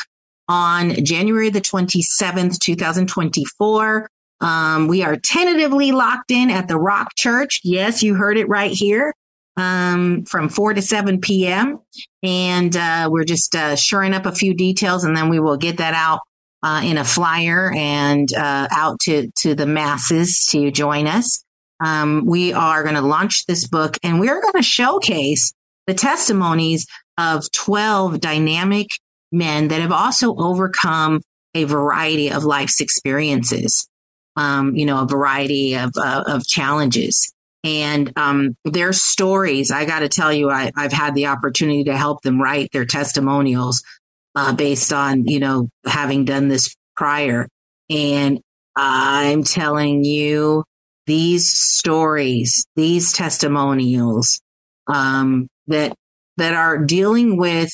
[0.48, 4.08] on January the 27th, 2024.
[4.40, 7.60] Um, we are tentatively locked in at the Rock Church.
[7.64, 9.14] Yes, you heard it right here
[9.56, 11.80] um, from 4 to 7 p.m.
[12.22, 15.78] And uh, we're just uh, shoring up a few details and then we will get
[15.78, 16.20] that out
[16.62, 21.44] uh, in a flyer and uh, out to, to the masses to join us.
[21.84, 25.52] Um, we are going to launch this book and we're going to showcase
[25.86, 26.86] the testimonies
[27.18, 28.88] of 12 dynamic
[29.34, 31.20] men that have also overcome
[31.54, 33.88] a variety of life's experiences.
[34.36, 37.32] Um, you know, a variety of, uh, of challenges
[37.64, 39.70] and um, their stories.
[39.70, 42.84] I got to tell you, I, have had the opportunity to help them write their
[42.84, 43.82] testimonials
[44.34, 47.48] uh, based on you know having done this prior,
[47.88, 48.40] and
[48.76, 50.64] I'm telling you,
[51.06, 54.40] these stories, these testimonials
[54.86, 55.94] um, that
[56.36, 57.72] that are dealing with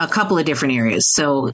[0.00, 1.12] a couple of different areas.
[1.12, 1.50] So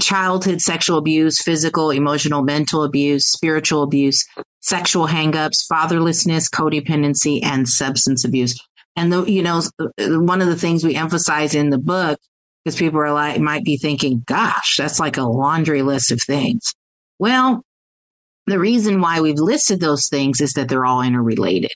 [0.00, 4.24] childhood sexual abuse, physical, emotional, mental abuse, spiritual abuse,
[4.60, 8.58] sexual hangups, fatherlessness, codependency, and substance abuse.
[8.96, 9.62] And the, you know,
[9.98, 12.18] one of the things we emphasize in the book,
[12.64, 16.74] because people are like, might be thinking, gosh, that's like a laundry list of things.
[17.18, 17.62] Well,
[18.46, 21.72] the reason why we've listed those things is that they're all interrelated.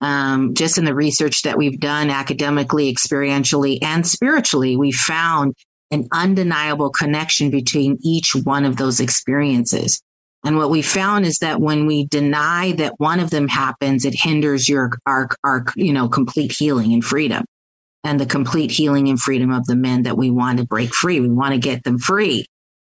[0.00, 5.54] Um, just in the research that we've done academically, experientially, and spiritually, we found
[5.90, 10.00] an undeniable connection between each one of those experiences.
[10.44, 14.14] And what we found is that when we deny that one of them happens, it
[14.14, 17.44] hinders your, our, our, you know, complete healing and freedom
[18.04, 21.20] and the complete healing and freedom of the men that we want to break free.
[21.20, 22.46] We want to get them free.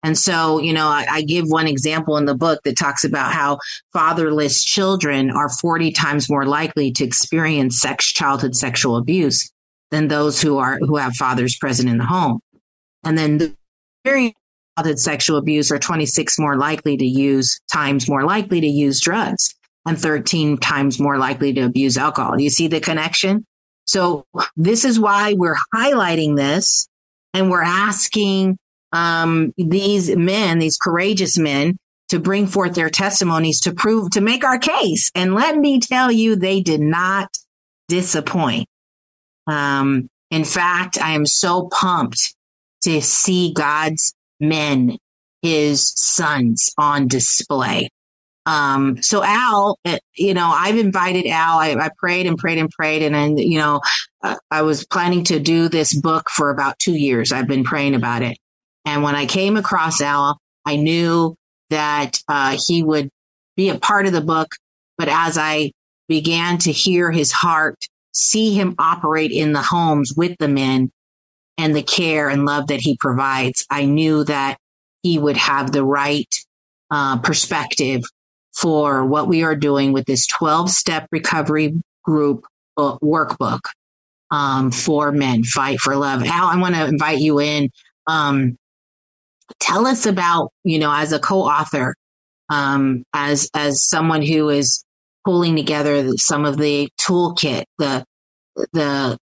[0.03, 3.31] And so, you know, I, I, give one example in the book that talks about
[3.31, 3.57] how
[3.93, 9.49] fatherless children are 40 times more likely to experience sex, childhood sexual abuse
[9.91, 12.41] than those who are, who have fathers present in the home.
[13.05, 13.55] And then the
[14.03, 14.35] very
[14.77, 19.55] childhood sexual abuse are 26 more likely to use times more likely to use drugs
[19.85, 22.39] and 13 times more likely to abuse alcohol.
[22.39, 23.45] You see the connection?
[23.85, 24.25] So
[24.55, 26.87] this is why we're highlighting this
[27.33, 28.57] and we're asking
[28.93, 31.75] um, these men, these courageous men,
[32.09, 35.09] to bring forth their testimonies to prove, to make our case.
[35.15, 37.27] And let me tell you, they did not
[37.87, 38.67] disappoint.
[39.47, 42.35] Um, in fact, I am so pumped
[42.83, 44.97] to see God's men,
[45.41, 47.89] his sons on display.
[48.45, 52.69] Um, so Al, uh, you know, I've invited Al, I, I prayed and prayed and
[52.69, 53.01] prayed.
[53.01, 53.81] And then, you know,
[54.51, 57.31] I was planning to do this book for about two years.
[57.31, 58.37] I've been praying about it.
[58.85, 61.35] And when I came across Al, I knew
[61.69, 63.09] that, uh, he would
[63.55, 64.49] be a part of the book.
[64.97, 65.71] But as I
[66.07, 67.77] began to hear his heart,
[68.13, 70.91] see him operate in the homes with the men,
[71.57, 74.57] and the care and love that he provides, I knew that
[75.01, 76.27] he would have the right
[76.89, 78.01] uh, perspective
[78.55, 81.73] for what we are doing with this 12 step recovery
[82.03, 83.61] group book, workbook
[84.31, 86.23] um, for men, Fight for Love.
[86.23, 87.69] Al, I want to invite you in.
[88.07, 88.57] Um,
[89.59, 91.95] tell us about, you know, as a co-author,
[92.49, 94.83] um, as, as someone who is
[95.25, 98.03] pulling together some of the toolkit, the,
[98.73, 99.17] the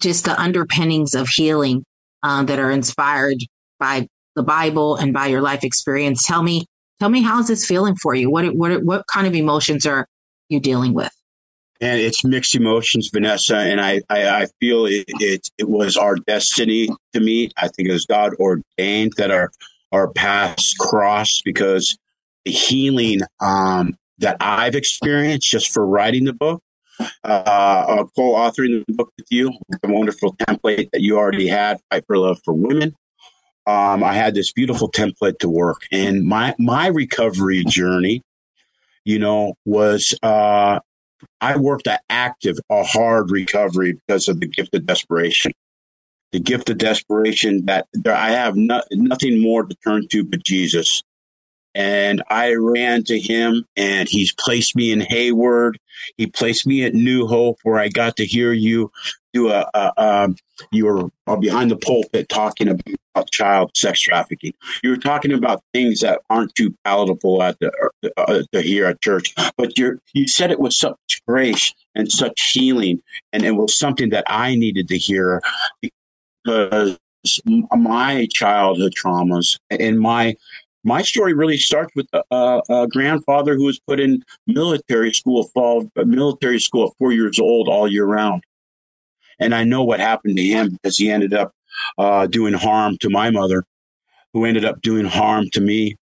[0.00, 1.84] just the underpinnings of healing
[2.22, 3.36] uh, that are inspired
[3.78, 6.24] by the Bible and by your life experience.
[6.26, 6.66] Tell me,
[7.00, 8.30] tell me, how's this feeling for you?
[8.30, 10.06] What, what, what kind of emotions are
[10.48, 11.12] you dealing with?
[11.80, 16.16] And it's mixed emotions, Vanessa, and I, I, I feel it, it, it was our
[16.16, 17.52] destiny to meet.
[17.56, 19.50] I think it was God ordained that our
[19.92, 21.96] our paths crossed because
[22.44, 26.62] the healing um, that I've experienced just for writing the book,
[27.22, 29.52] uh, co-authoring the book with you,
[29.82, 32.94] the wonderful template that you already had, Fight for Love for Women.
[33.66, 38.22] Um, I had this beautiful template to work, and my my recovery journey,
[39.04, 40.80] you know, was uh,
[41.40, 45.52] I worked an active, a hard recovery because of the gift of desperation.
[46.32, 50.42] The gift of desperation that there, I have no, nothing more to turn to but
[50.42, 51.02] Jesus
[51.74, 55.78] and I ran to him and he's placed me in Hayward.
[56.16, 58.92] He placed me at New Hope where I got to hear you
[59.34, 60.36] do a, a um,
[60.70, 64.54] you were uh, behind the pulpit talking about child sex trafficking.
[64.82, 67.70] You were talking about things that aren't too palatable at the
[68.16, 72.40] uh, to hear at church, but you you said it with such grace and such
[72.52, 75.42] healing, and it was something that I needed to hear
[75.82, 76.98] because
[77.72, 80.36] my childhood traumas and my
[80.84, 85.90] my story really starts with a, a, grandfather who was put in military school, fall
[85.96, 88.44] military school at four years old all year round,
[89.38, 91.52] and I know what happened to him because he ended up
[91.98, 93.64] uh, doing harm to my mother,
[94.32, 95.96] who ended up doing harm to me,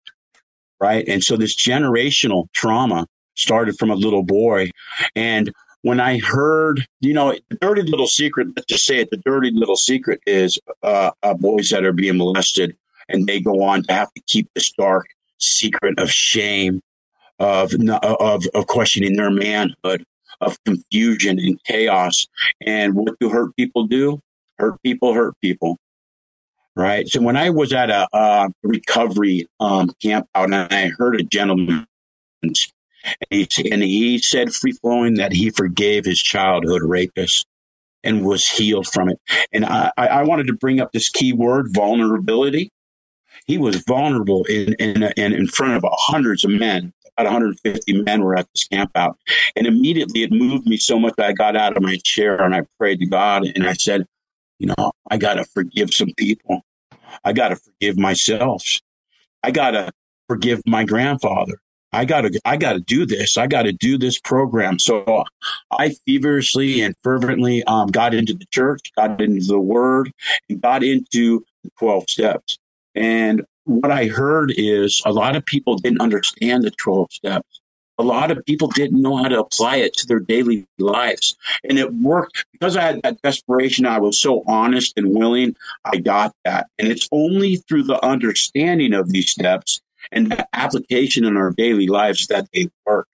[0.80, 1.06] right?
[1.08, 4.70] And so this generational trauma started from a little boy,
[5.16, 5.52] and
[5.82, 9.50] when I heard, you know, the dirty little secret, let's just say it, the dirty
[9.52, 12.76] little secret is uh, uh, boys that are being molested
[13.08, 15.06] and they go on to have to keep this dark
[15.38, 16.80] secret of shame,
[17.38, 20.04] of of of questioning their manhood,
[20.40, 22.26] of confusion and chaos.
[22.64, 24.20] And what do hurt people do?
[24.58, 25.78] Hurt people hurt people.
[26.74, 27.06] Right.
[27.06, 31.22] So when I was at a, a recovery um, camp out, and I heard a
[31.22, 31.86] gentleman,
[32.42, 32.56] and
[33.30, 37.46] he, said free flowing that he forgave his childhood rapist
[38.02, 39.20] and was healed from it.
[39.52, 42.70] And I, I wanted to bring up this key word, vulnerability
[43.46, 46.92] he was vulnerable in, in, in front of hundreds of men.
[47.16, 49.18] About 150 men were at this camp out.
[49.54, 52.62] And immediately it moved me so much I got out of my chair and I
[52.78, 54.06] prayed to God and I said,
[54.58, 56.62] you know, I got to forgive some people.
[57.24, 58.64] I got to forgive myself.
[59.42, 59.92] I got to
[60.28, 61.58] forgive my grandfather.
[61.92, 63.36] I got to, I got to do this.
[63.36, 64.78] I got to do this program.
[64.78, 65.24] So
[65.70, 70.10] I feverishly and fervently um, got into the church, got into the word,
[70.48, 72.58] and got into the 12 steps.
[72.94, 77.60] And what I heard is a lot of people didn't understand the 12 steps.
[77.98, 81.36] A lot of people didn't know how to apply it to their daily lives.
[81.68, 83.86] And it worked because I had that desperation.
[83.86, 85.54] I was so honest and willing.
[85.84, 86.68] I got that.
[86.78, 91.86] And it's only through the understanding of these steps and the application in our daily
[91.86, 93.08] lives that they work.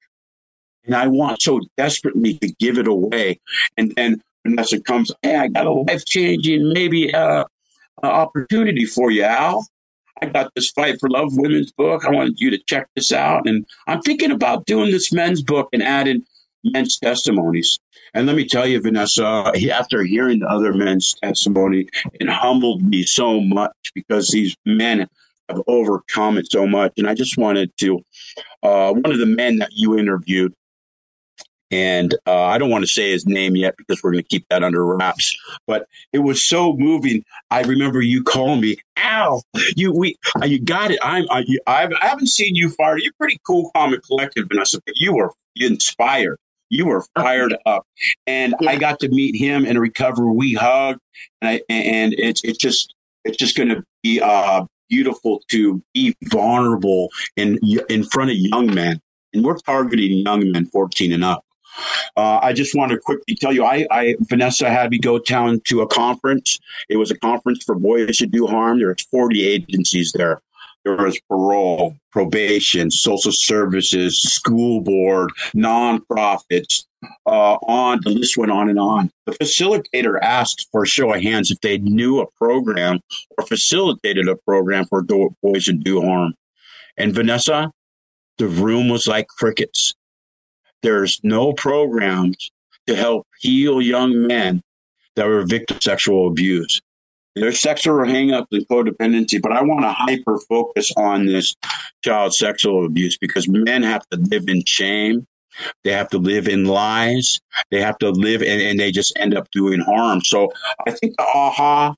[0.85, 3.41] And I want so desperately to give it away.
[3.77, 7.45] And then Vanessa comes, hey, I got a life changing, maybe uh,
[8.03, 9.67] opportunity for you, Al.
[10.23, 12.05] I got this Fight for Love women's book.
[12.05, 13.47] I wanted you to check this out.
[13.47, 16.25] And I'm thinking about doing this men's book and adding
[16.65, 17.79] men's testimonies.
[18.15, 23.03] And let me tell you, Vanessa, after hearing the other men's testimony, it humbled me
[23.03, 25.09] so much because these men
[25.49, 26.93] have overcome it so much.
[26.97, 28.01] And I just wanted to,
[28.63, 30.55] uh, one of the men that you interviewed,
[31.71, 34.47] and uh, I don't want to say his name yet because we're going to keep
[34.49, 35.37] that under wraps.
[35.67, 37.25] But it was so moving.
[37.51, 39.43] I remember you calling me, "Al,
[39.77, 43.01] you we uh, you got it." I'm I, I've, I haven't seen you fired.
[43.03, 44.81] You're pretty cool, calm, and collected, Vanessa.
[44.85, 46.39] But you were inspired.
[46.71, 47.87] You were fired up,
[48.27, 48.71] and yeah.
[48.71, 50.31] I got to meet him and recover.
[50.31, 51.01] We hugged,
[51.41, 52.95] and I, and it's it's just
[53.25, 57.59] it's just going to be uh, beautiful to be vulnerable in
[57.89, 59.01] in front of young men,
[59.33, 61.45] and we're targeting young men 14 and up.
[62.17, 65.61] Uh, I just want to quickly tell you, I, I, Vanessa had me go down
[65.67, 66.59] to a conference.
[66.89, 68.81] It was a conference for boys who do harm.
[68.81, 70.41] There's 40 agencies there.
[70.85, 76.85] There was parole, probation, social services, school board, nonprofits.
[77.27, 79.11] Uh, on the list went on and on.
[79.27, 83.01] The facilitator asked for a show of hands if they knew a program
[83.37, 86.35] or facilitated a program for boys who do harm.
[86.97, 87.71] And Vanessa,
[88.39, 89.95] the room was like crickets.
[90.83, 92.51] There's no programs
[92.87, 94.63] to help heal young men
[95.17, 96.81] that were victims of sexual abuse.
[97.35, 101.55] There's sexual hangups and codependency, but I want to hyper focus on this
[102.05, 105.27] child sexual abuse because men have to live in shame.
[105.85, 107.41] They have to live in lies.
[107.71, 110.23] They have to live and, and they just end up doing harm.
[110.23, 110.53] So
[110.87, 111.95] I think the aha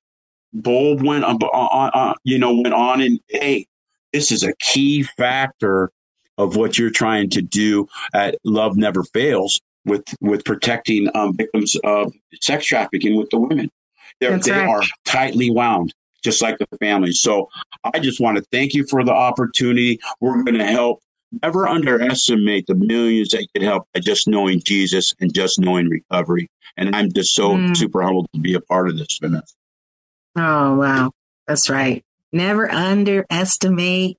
[0.53, 3.67] bulb went on, uh, uh, uh, you know, went on and hey,
[4.13, 5.91] this is a key factor
[6.41, 11.77] of what you're trying to do at Love Never Fails with with protecting um, victims
[11.85, 13.71] of sex trafficking with the women.
[14.21, 14.69] They're, That's they right.
[14.69, 17.13] are tightly wound, just like the family.
[17.13, 17.49] So
[17.85, 19.99] I just want to thank you for the opportunity.
[20.21, 21.01] We're going to help.
[21.45, 26.49] Never underestimate the millions that could help by just knowing Jesus and just knowing recovery.
[26.77, 27.77] And I'm just so Mm.
[27.77, 29.55] super humbled to be a part of this, Vanessa.
[30.35, 31.13] Oh, wow.
[31.47, 32.03] That's right.
[32.33, 34.19] Never underestimate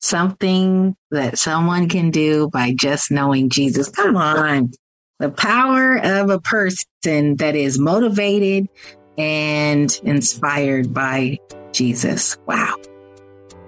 [0.00, 3.88] something that someone can do by just knowing Jesus.
[3.88, 4.72] Come on.
[5.18, 8.68] The power of a person that is motivated
[9.16, 11.38] and inspired by
[11.72, 12.36] Jesus.
[12.46, 12.76] Wow.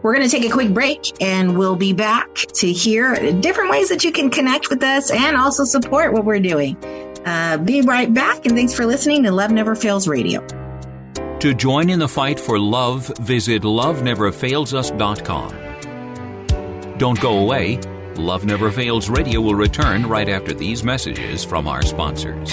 [0.02, 3.88] We're going to take a quick break and we'll be back to hear different ways
[3.88, 6.76] that you can connect with us and also support what we're doing.
[7.26, 10.46] Uh, be right back and thanks for listening to Love Never Fails Radio.
[11.40, 15.77] To join in the fight for love, visit loveneverfailsus.com.
[16.98, 17.78] Don't go away.
[18.16, 22.52] Love Never Fails Radio will return right after these messages from our sponsors.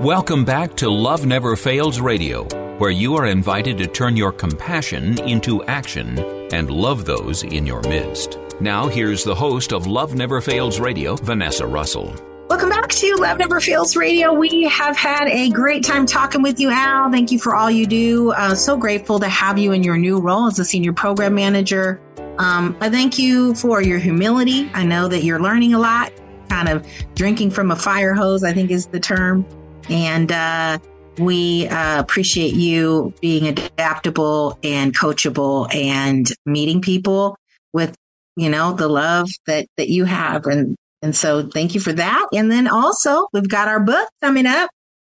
[0.00, 2.44] Welcome back to Love Never Fails Radio,
[2.78, 6.20] where you are invited to turn your compassion into action
[6.52, 8.38] and love those in your midst.
[8.60, 12.14] Now, here's the host of Love Never Fails Radio, Vanessa Russell.
[12.54, 14.32] Welcome back to Love Never Fails Radio.
[14.32, 17.10] We have had a great time talking with you, Al.
[17.10, 18.30] Thank you for all you do.
[18.30, 22.00] Uh, so grateful to have you in your new role as a senior program manager.
[22.38, 24.70] Um, I thank you for your humility.
[24.72, 26.12] I know that you're learning a lot,
[26.48, 26.86] kind of
[27.16, 29.44] drinking from a fire hose, I think is the term.
[29.88, 30.78] And uh,
[31.18, 37.36] we uh, appreciate you being adaptable and coachable and meeting people
[37.72, 37.96] with,
[38.36, 40.46] you know, the love that, that you have.
[40.46, 42.28] And and so thank you for that.
[42.32, 44.70] And then also we've got our book coming up.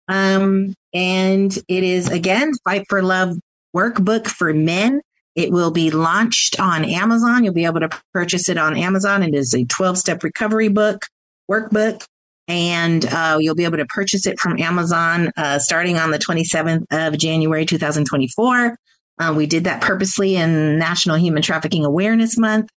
[0.09, 3.37] Um, and it is again, Fight for Love
[3.77, 5.03] workbook for men.
[5.35, 7.45] It will be launched on Amazon.
[7.45, 9.23] You'll be able to purchase it on Amazon.
[9.23, 11.03] It is a 12 step recovery book,
[11.51, 12.07] workbook.
[12.49, 16.87] And uh, you'll be able to purchase it from Amazon uh, starting on the 27th
[16.91, 18.77] of January 2024.
[19.19, 22.71] Uh, we did that purposely in National Human Trafficking Awareness Month.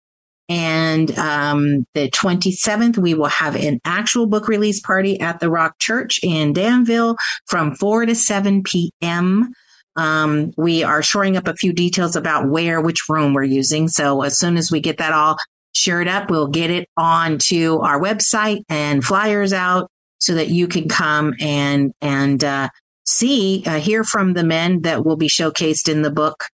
[0.47, 5.79] And um, the 27th, we will have an actual book release party at the Rock
[5.79, 7.17] Church in Danville
[7.47, 9.53] from 4 to 7 p.m.
[9.95, 13.87] Um, we are shoring up a few details about where, which room we're using.
[13.87, 15.37] So as soon as we get that all
[15.73, 19.89] shored up, we'll get it onto our website and flyers out
[20.19, 22.69] so that you can come and, and, uh,
[23.05, 26.45] see, uh, hear from the men that will be showcased in the book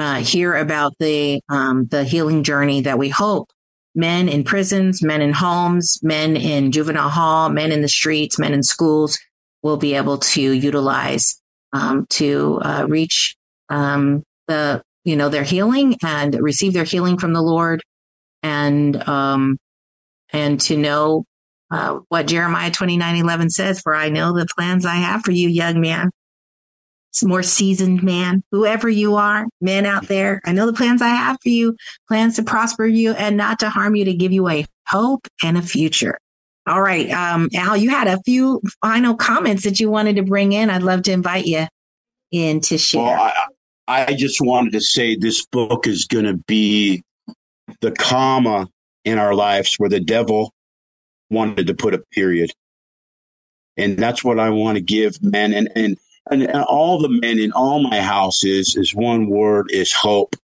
[0.00, 3.48] uh, hear about the um, the healing journey that we hope
[3.94, 8.54] men in prisons, men in homes, men in juvenile hall, men in the streets, men
[8.54, 9.18] in schools
[9.62, 11.40] will be able to utilize
[11.72, 13.36] um, to uh, reach
[13.68, 17.82] um, the you know their healing and receive their healing from the Lord,
[18.42, 19.58] and um,
[20.32, 21.24] and to know
[21.70, 23.80] uh, what Jeremiah twenty nine eleven says.
[23.80, 26.10] For I know the plans I have for you, young man
[27.24, 30.40] more seasoned man, whoever you are, men out there.
[30.44, 31.76] I know the plans I have for you,
[32.08, 35.58] plans to prosper you and not to harm you, to give you a hope and
[35.58, 36.18] a future.
[36.66, 37.10] All right.
[37.10, 40.70] Um, Al, you had a few final comments that you wanted to bring in.
[40.70, 41.66] I'd love to invite you
[42.30, 43.02] in to share.
[43.02, 43.32] Well,
[43.88, 47.02] I, I just wanted to say this book is going to be
[47.80, 48.68] the comma
[49.04, 50.52] in our lives where the devil
[51.30, 52.50] wanted to put a period.
[53.76, 55.96] And that's what I want to give men and, and,
[56.30, 60.36] and, and all the men in all my houses is one word is hope.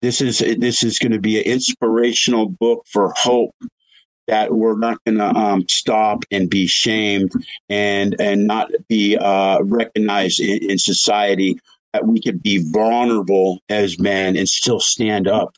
[0.00, 3.54] This is this is going to be an inspirational book for hope
[4.26, 7.32] that we're not going to um, stop and be shamed
[7.68, 11.58] and and not be uh, recognized in, in society.
[11.92, 15.54] That we could be vulnerable as men and still stand up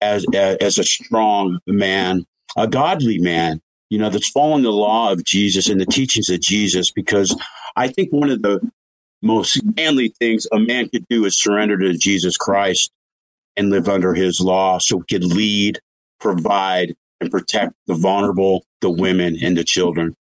[0.00, 2.24] as as, as a strong man,
[2.56, 3.60] a godly man.
[3.88, 6.90] You know, that's following the law of Jesus and the teachings of Jesus.
[6.90, 7.36] Because
[7.76, 8.60] I think one of the
[9.22, 12.90] most manly things a man could do is surrender to Jesus Christ
[13.56, 15.80] and live under his law so he could lead,
[16.20, 20.14] provide, and protect the vulnerable, the women, and the children.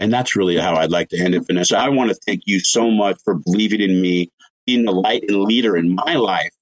[0.00, 1.78] And that's really how I'd like to end it, Vanessa.
[1.78, 4.30] I want to thank you so much for believing in me,
[4.66, 6.52] being the light and leader in my life.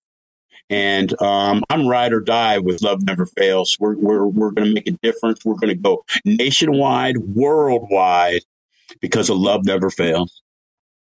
[0.71, 3.77] And um, I'm ride or die with Love Never Fails.
[3.81, 5.45] We're, we're, we're going to make a difference.
[5.45, 8.43] We're going to go nationwide, worldwide,
[9.01, 10.43] because of Love Never Fails.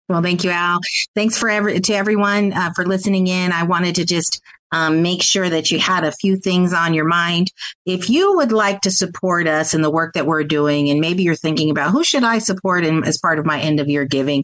[0.08, 0.80] Well, thank you, Al.
[1.16, 3.52] Thanks for every, to everyone uh, for listening in.
[3.52, 4.40] I wanted to just
[4.72, 7.52] um, make sure that you had a few things on your mind.
[7.86, 11.24] If you would like to support us in the work that we're doing, and maybe
[11.24, 14.06] you're thinking about who should I support in, as part of my end of year
[14.06, 14.44] giving,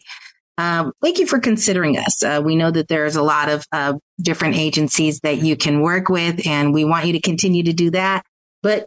[0.58, 2.22] um, thank you for considering us.
[2.22, 6.08] Uh, we know that there's a lot of uh, different agencies that you can work
[6.08, 8.24] with, and we want you to continue to do that.
[8.62, 8.86] But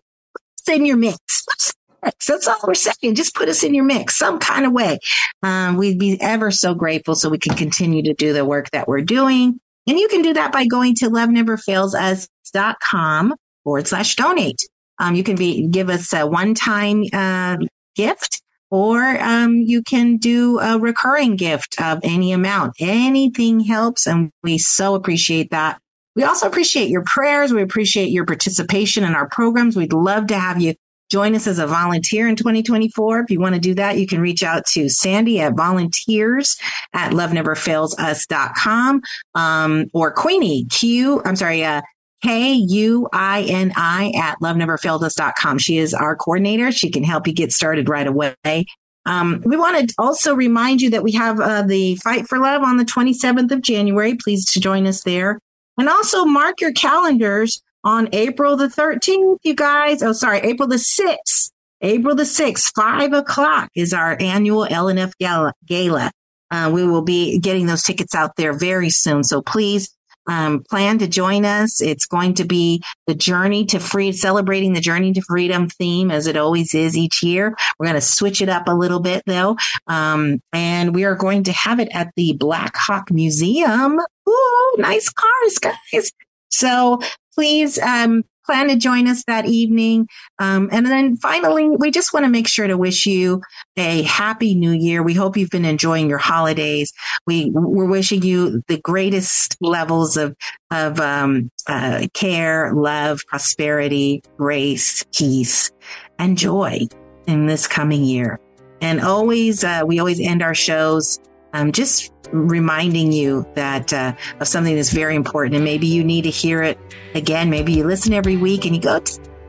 [0.68, 1.20] in your mix.
[2.06, 3.16] That's all we're saying.
[3.16, 5.00] Just put us in your mix some kind of way.
[5.44, 8.88] Um, we'd be ever so grateful so we can continue to do the work that
[8.88, 9.60] we're doing.
[9.88, 14.62] And you can do that by going to loveneverfailsus.com forward slash donate.
[14.98, 17.58] Um, you can be, give us a one time, uh,
[17.96, 18.42] gift
[18.72, 22.76] or, um, you can do a recurring gift of any amount.
[22.80, 24.08] Anything helps.
[24.08, 25.80] And we so appreciate that.
[26.16, 27.54] We also appreciate your prayers.
[27.54, 29.76] We appreciate your participation in our programs.
[29.76, 30.76] We'd love to have you
[31.16, 33.22] join us as a volunteer in 2024.
[33.22, 36.58] If you want to do that, you can reach out to Sandy at volunteers
[36.92, 39.02] at loveneverfailsus.com,
[39.34, 41.84] um, or Queenie, Q, I'm sorry, uh,
[42.22, 45.58] K-U-I-N-I at loveneverfailsus.com.
[45.58, 46.74] She is our coordinator.
[46.74, 48.66] She can help you get started right away.
[49.06, 52.62] Um, we want to also remind you that we have uh, the Fight for Love
[52.62, 54.16] on the 27th of January.
[54.16, 55.40] Please to join us there.
[55.78, 60.04] And also mark your calendars on April the 13th, you guys.
[60.04, 61.52] Oh, sorry, April the 6th.
[61.82, 65.54] April the 6th, five o'clock is our annual LNF Gala.
[65.66, 66.12] gala.
[66.50, 69.24] Uh, we will be getting those tickets out there very soon.
[69.24, 69.96] So please
[70.28, 71.82] um, plan to join us.
[71.82, 76.28] It's going to be the journey to free, celebrating the journey to freedom theme as
[76.28, 77.56] it always is each year.
[77.78, 79.58] We're going to switch it up a little bit though.
[79.88, 84.00] Um, and we are going to have it at the Blackhawk Museum.
[84.28, 86.12] Ooh, nice cars, guys.
[86.50, 87.00] So
[87.34, 90.08] please um, plan to join us that evening.
[90.40, 93.42] Um, and then finally, we just want to make sure to wish you
[93.76, 95.04] a happy new year.
[95.04, 96.94] We hope you've been enjoying your holidays.
[97.26, 100.36] We, we're wishing you the greatest levels of,
[100.72, 105.72] of um, uh, care, love, prosperity, grace, peace,
[106.20, 106.88] and joy
[107.28, 108.40] in this coming year.
[108.82, 111.20] And always, uh, we always end our shows
[111.56, 115.56] um, just reminding you that uh, of something that's very important.
[115.56, 116.78] And maybe you need to hear it
[117.14, 117.50] again.
[117.50, 119.02] Maybe you listen every week and you go,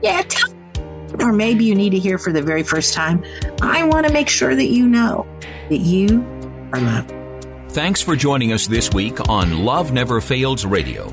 [0.02, 0.22] yeah,
[1.20, 3.24] or maybe you need to hear for the very first time.
[3.60, 5.26] I want to make sure that you know
[5.68, 6.22] that you
[6.72, 7.12] are loved.
[7.70, 11.12] Thanks for joining us this week on Love Never Fails Radio.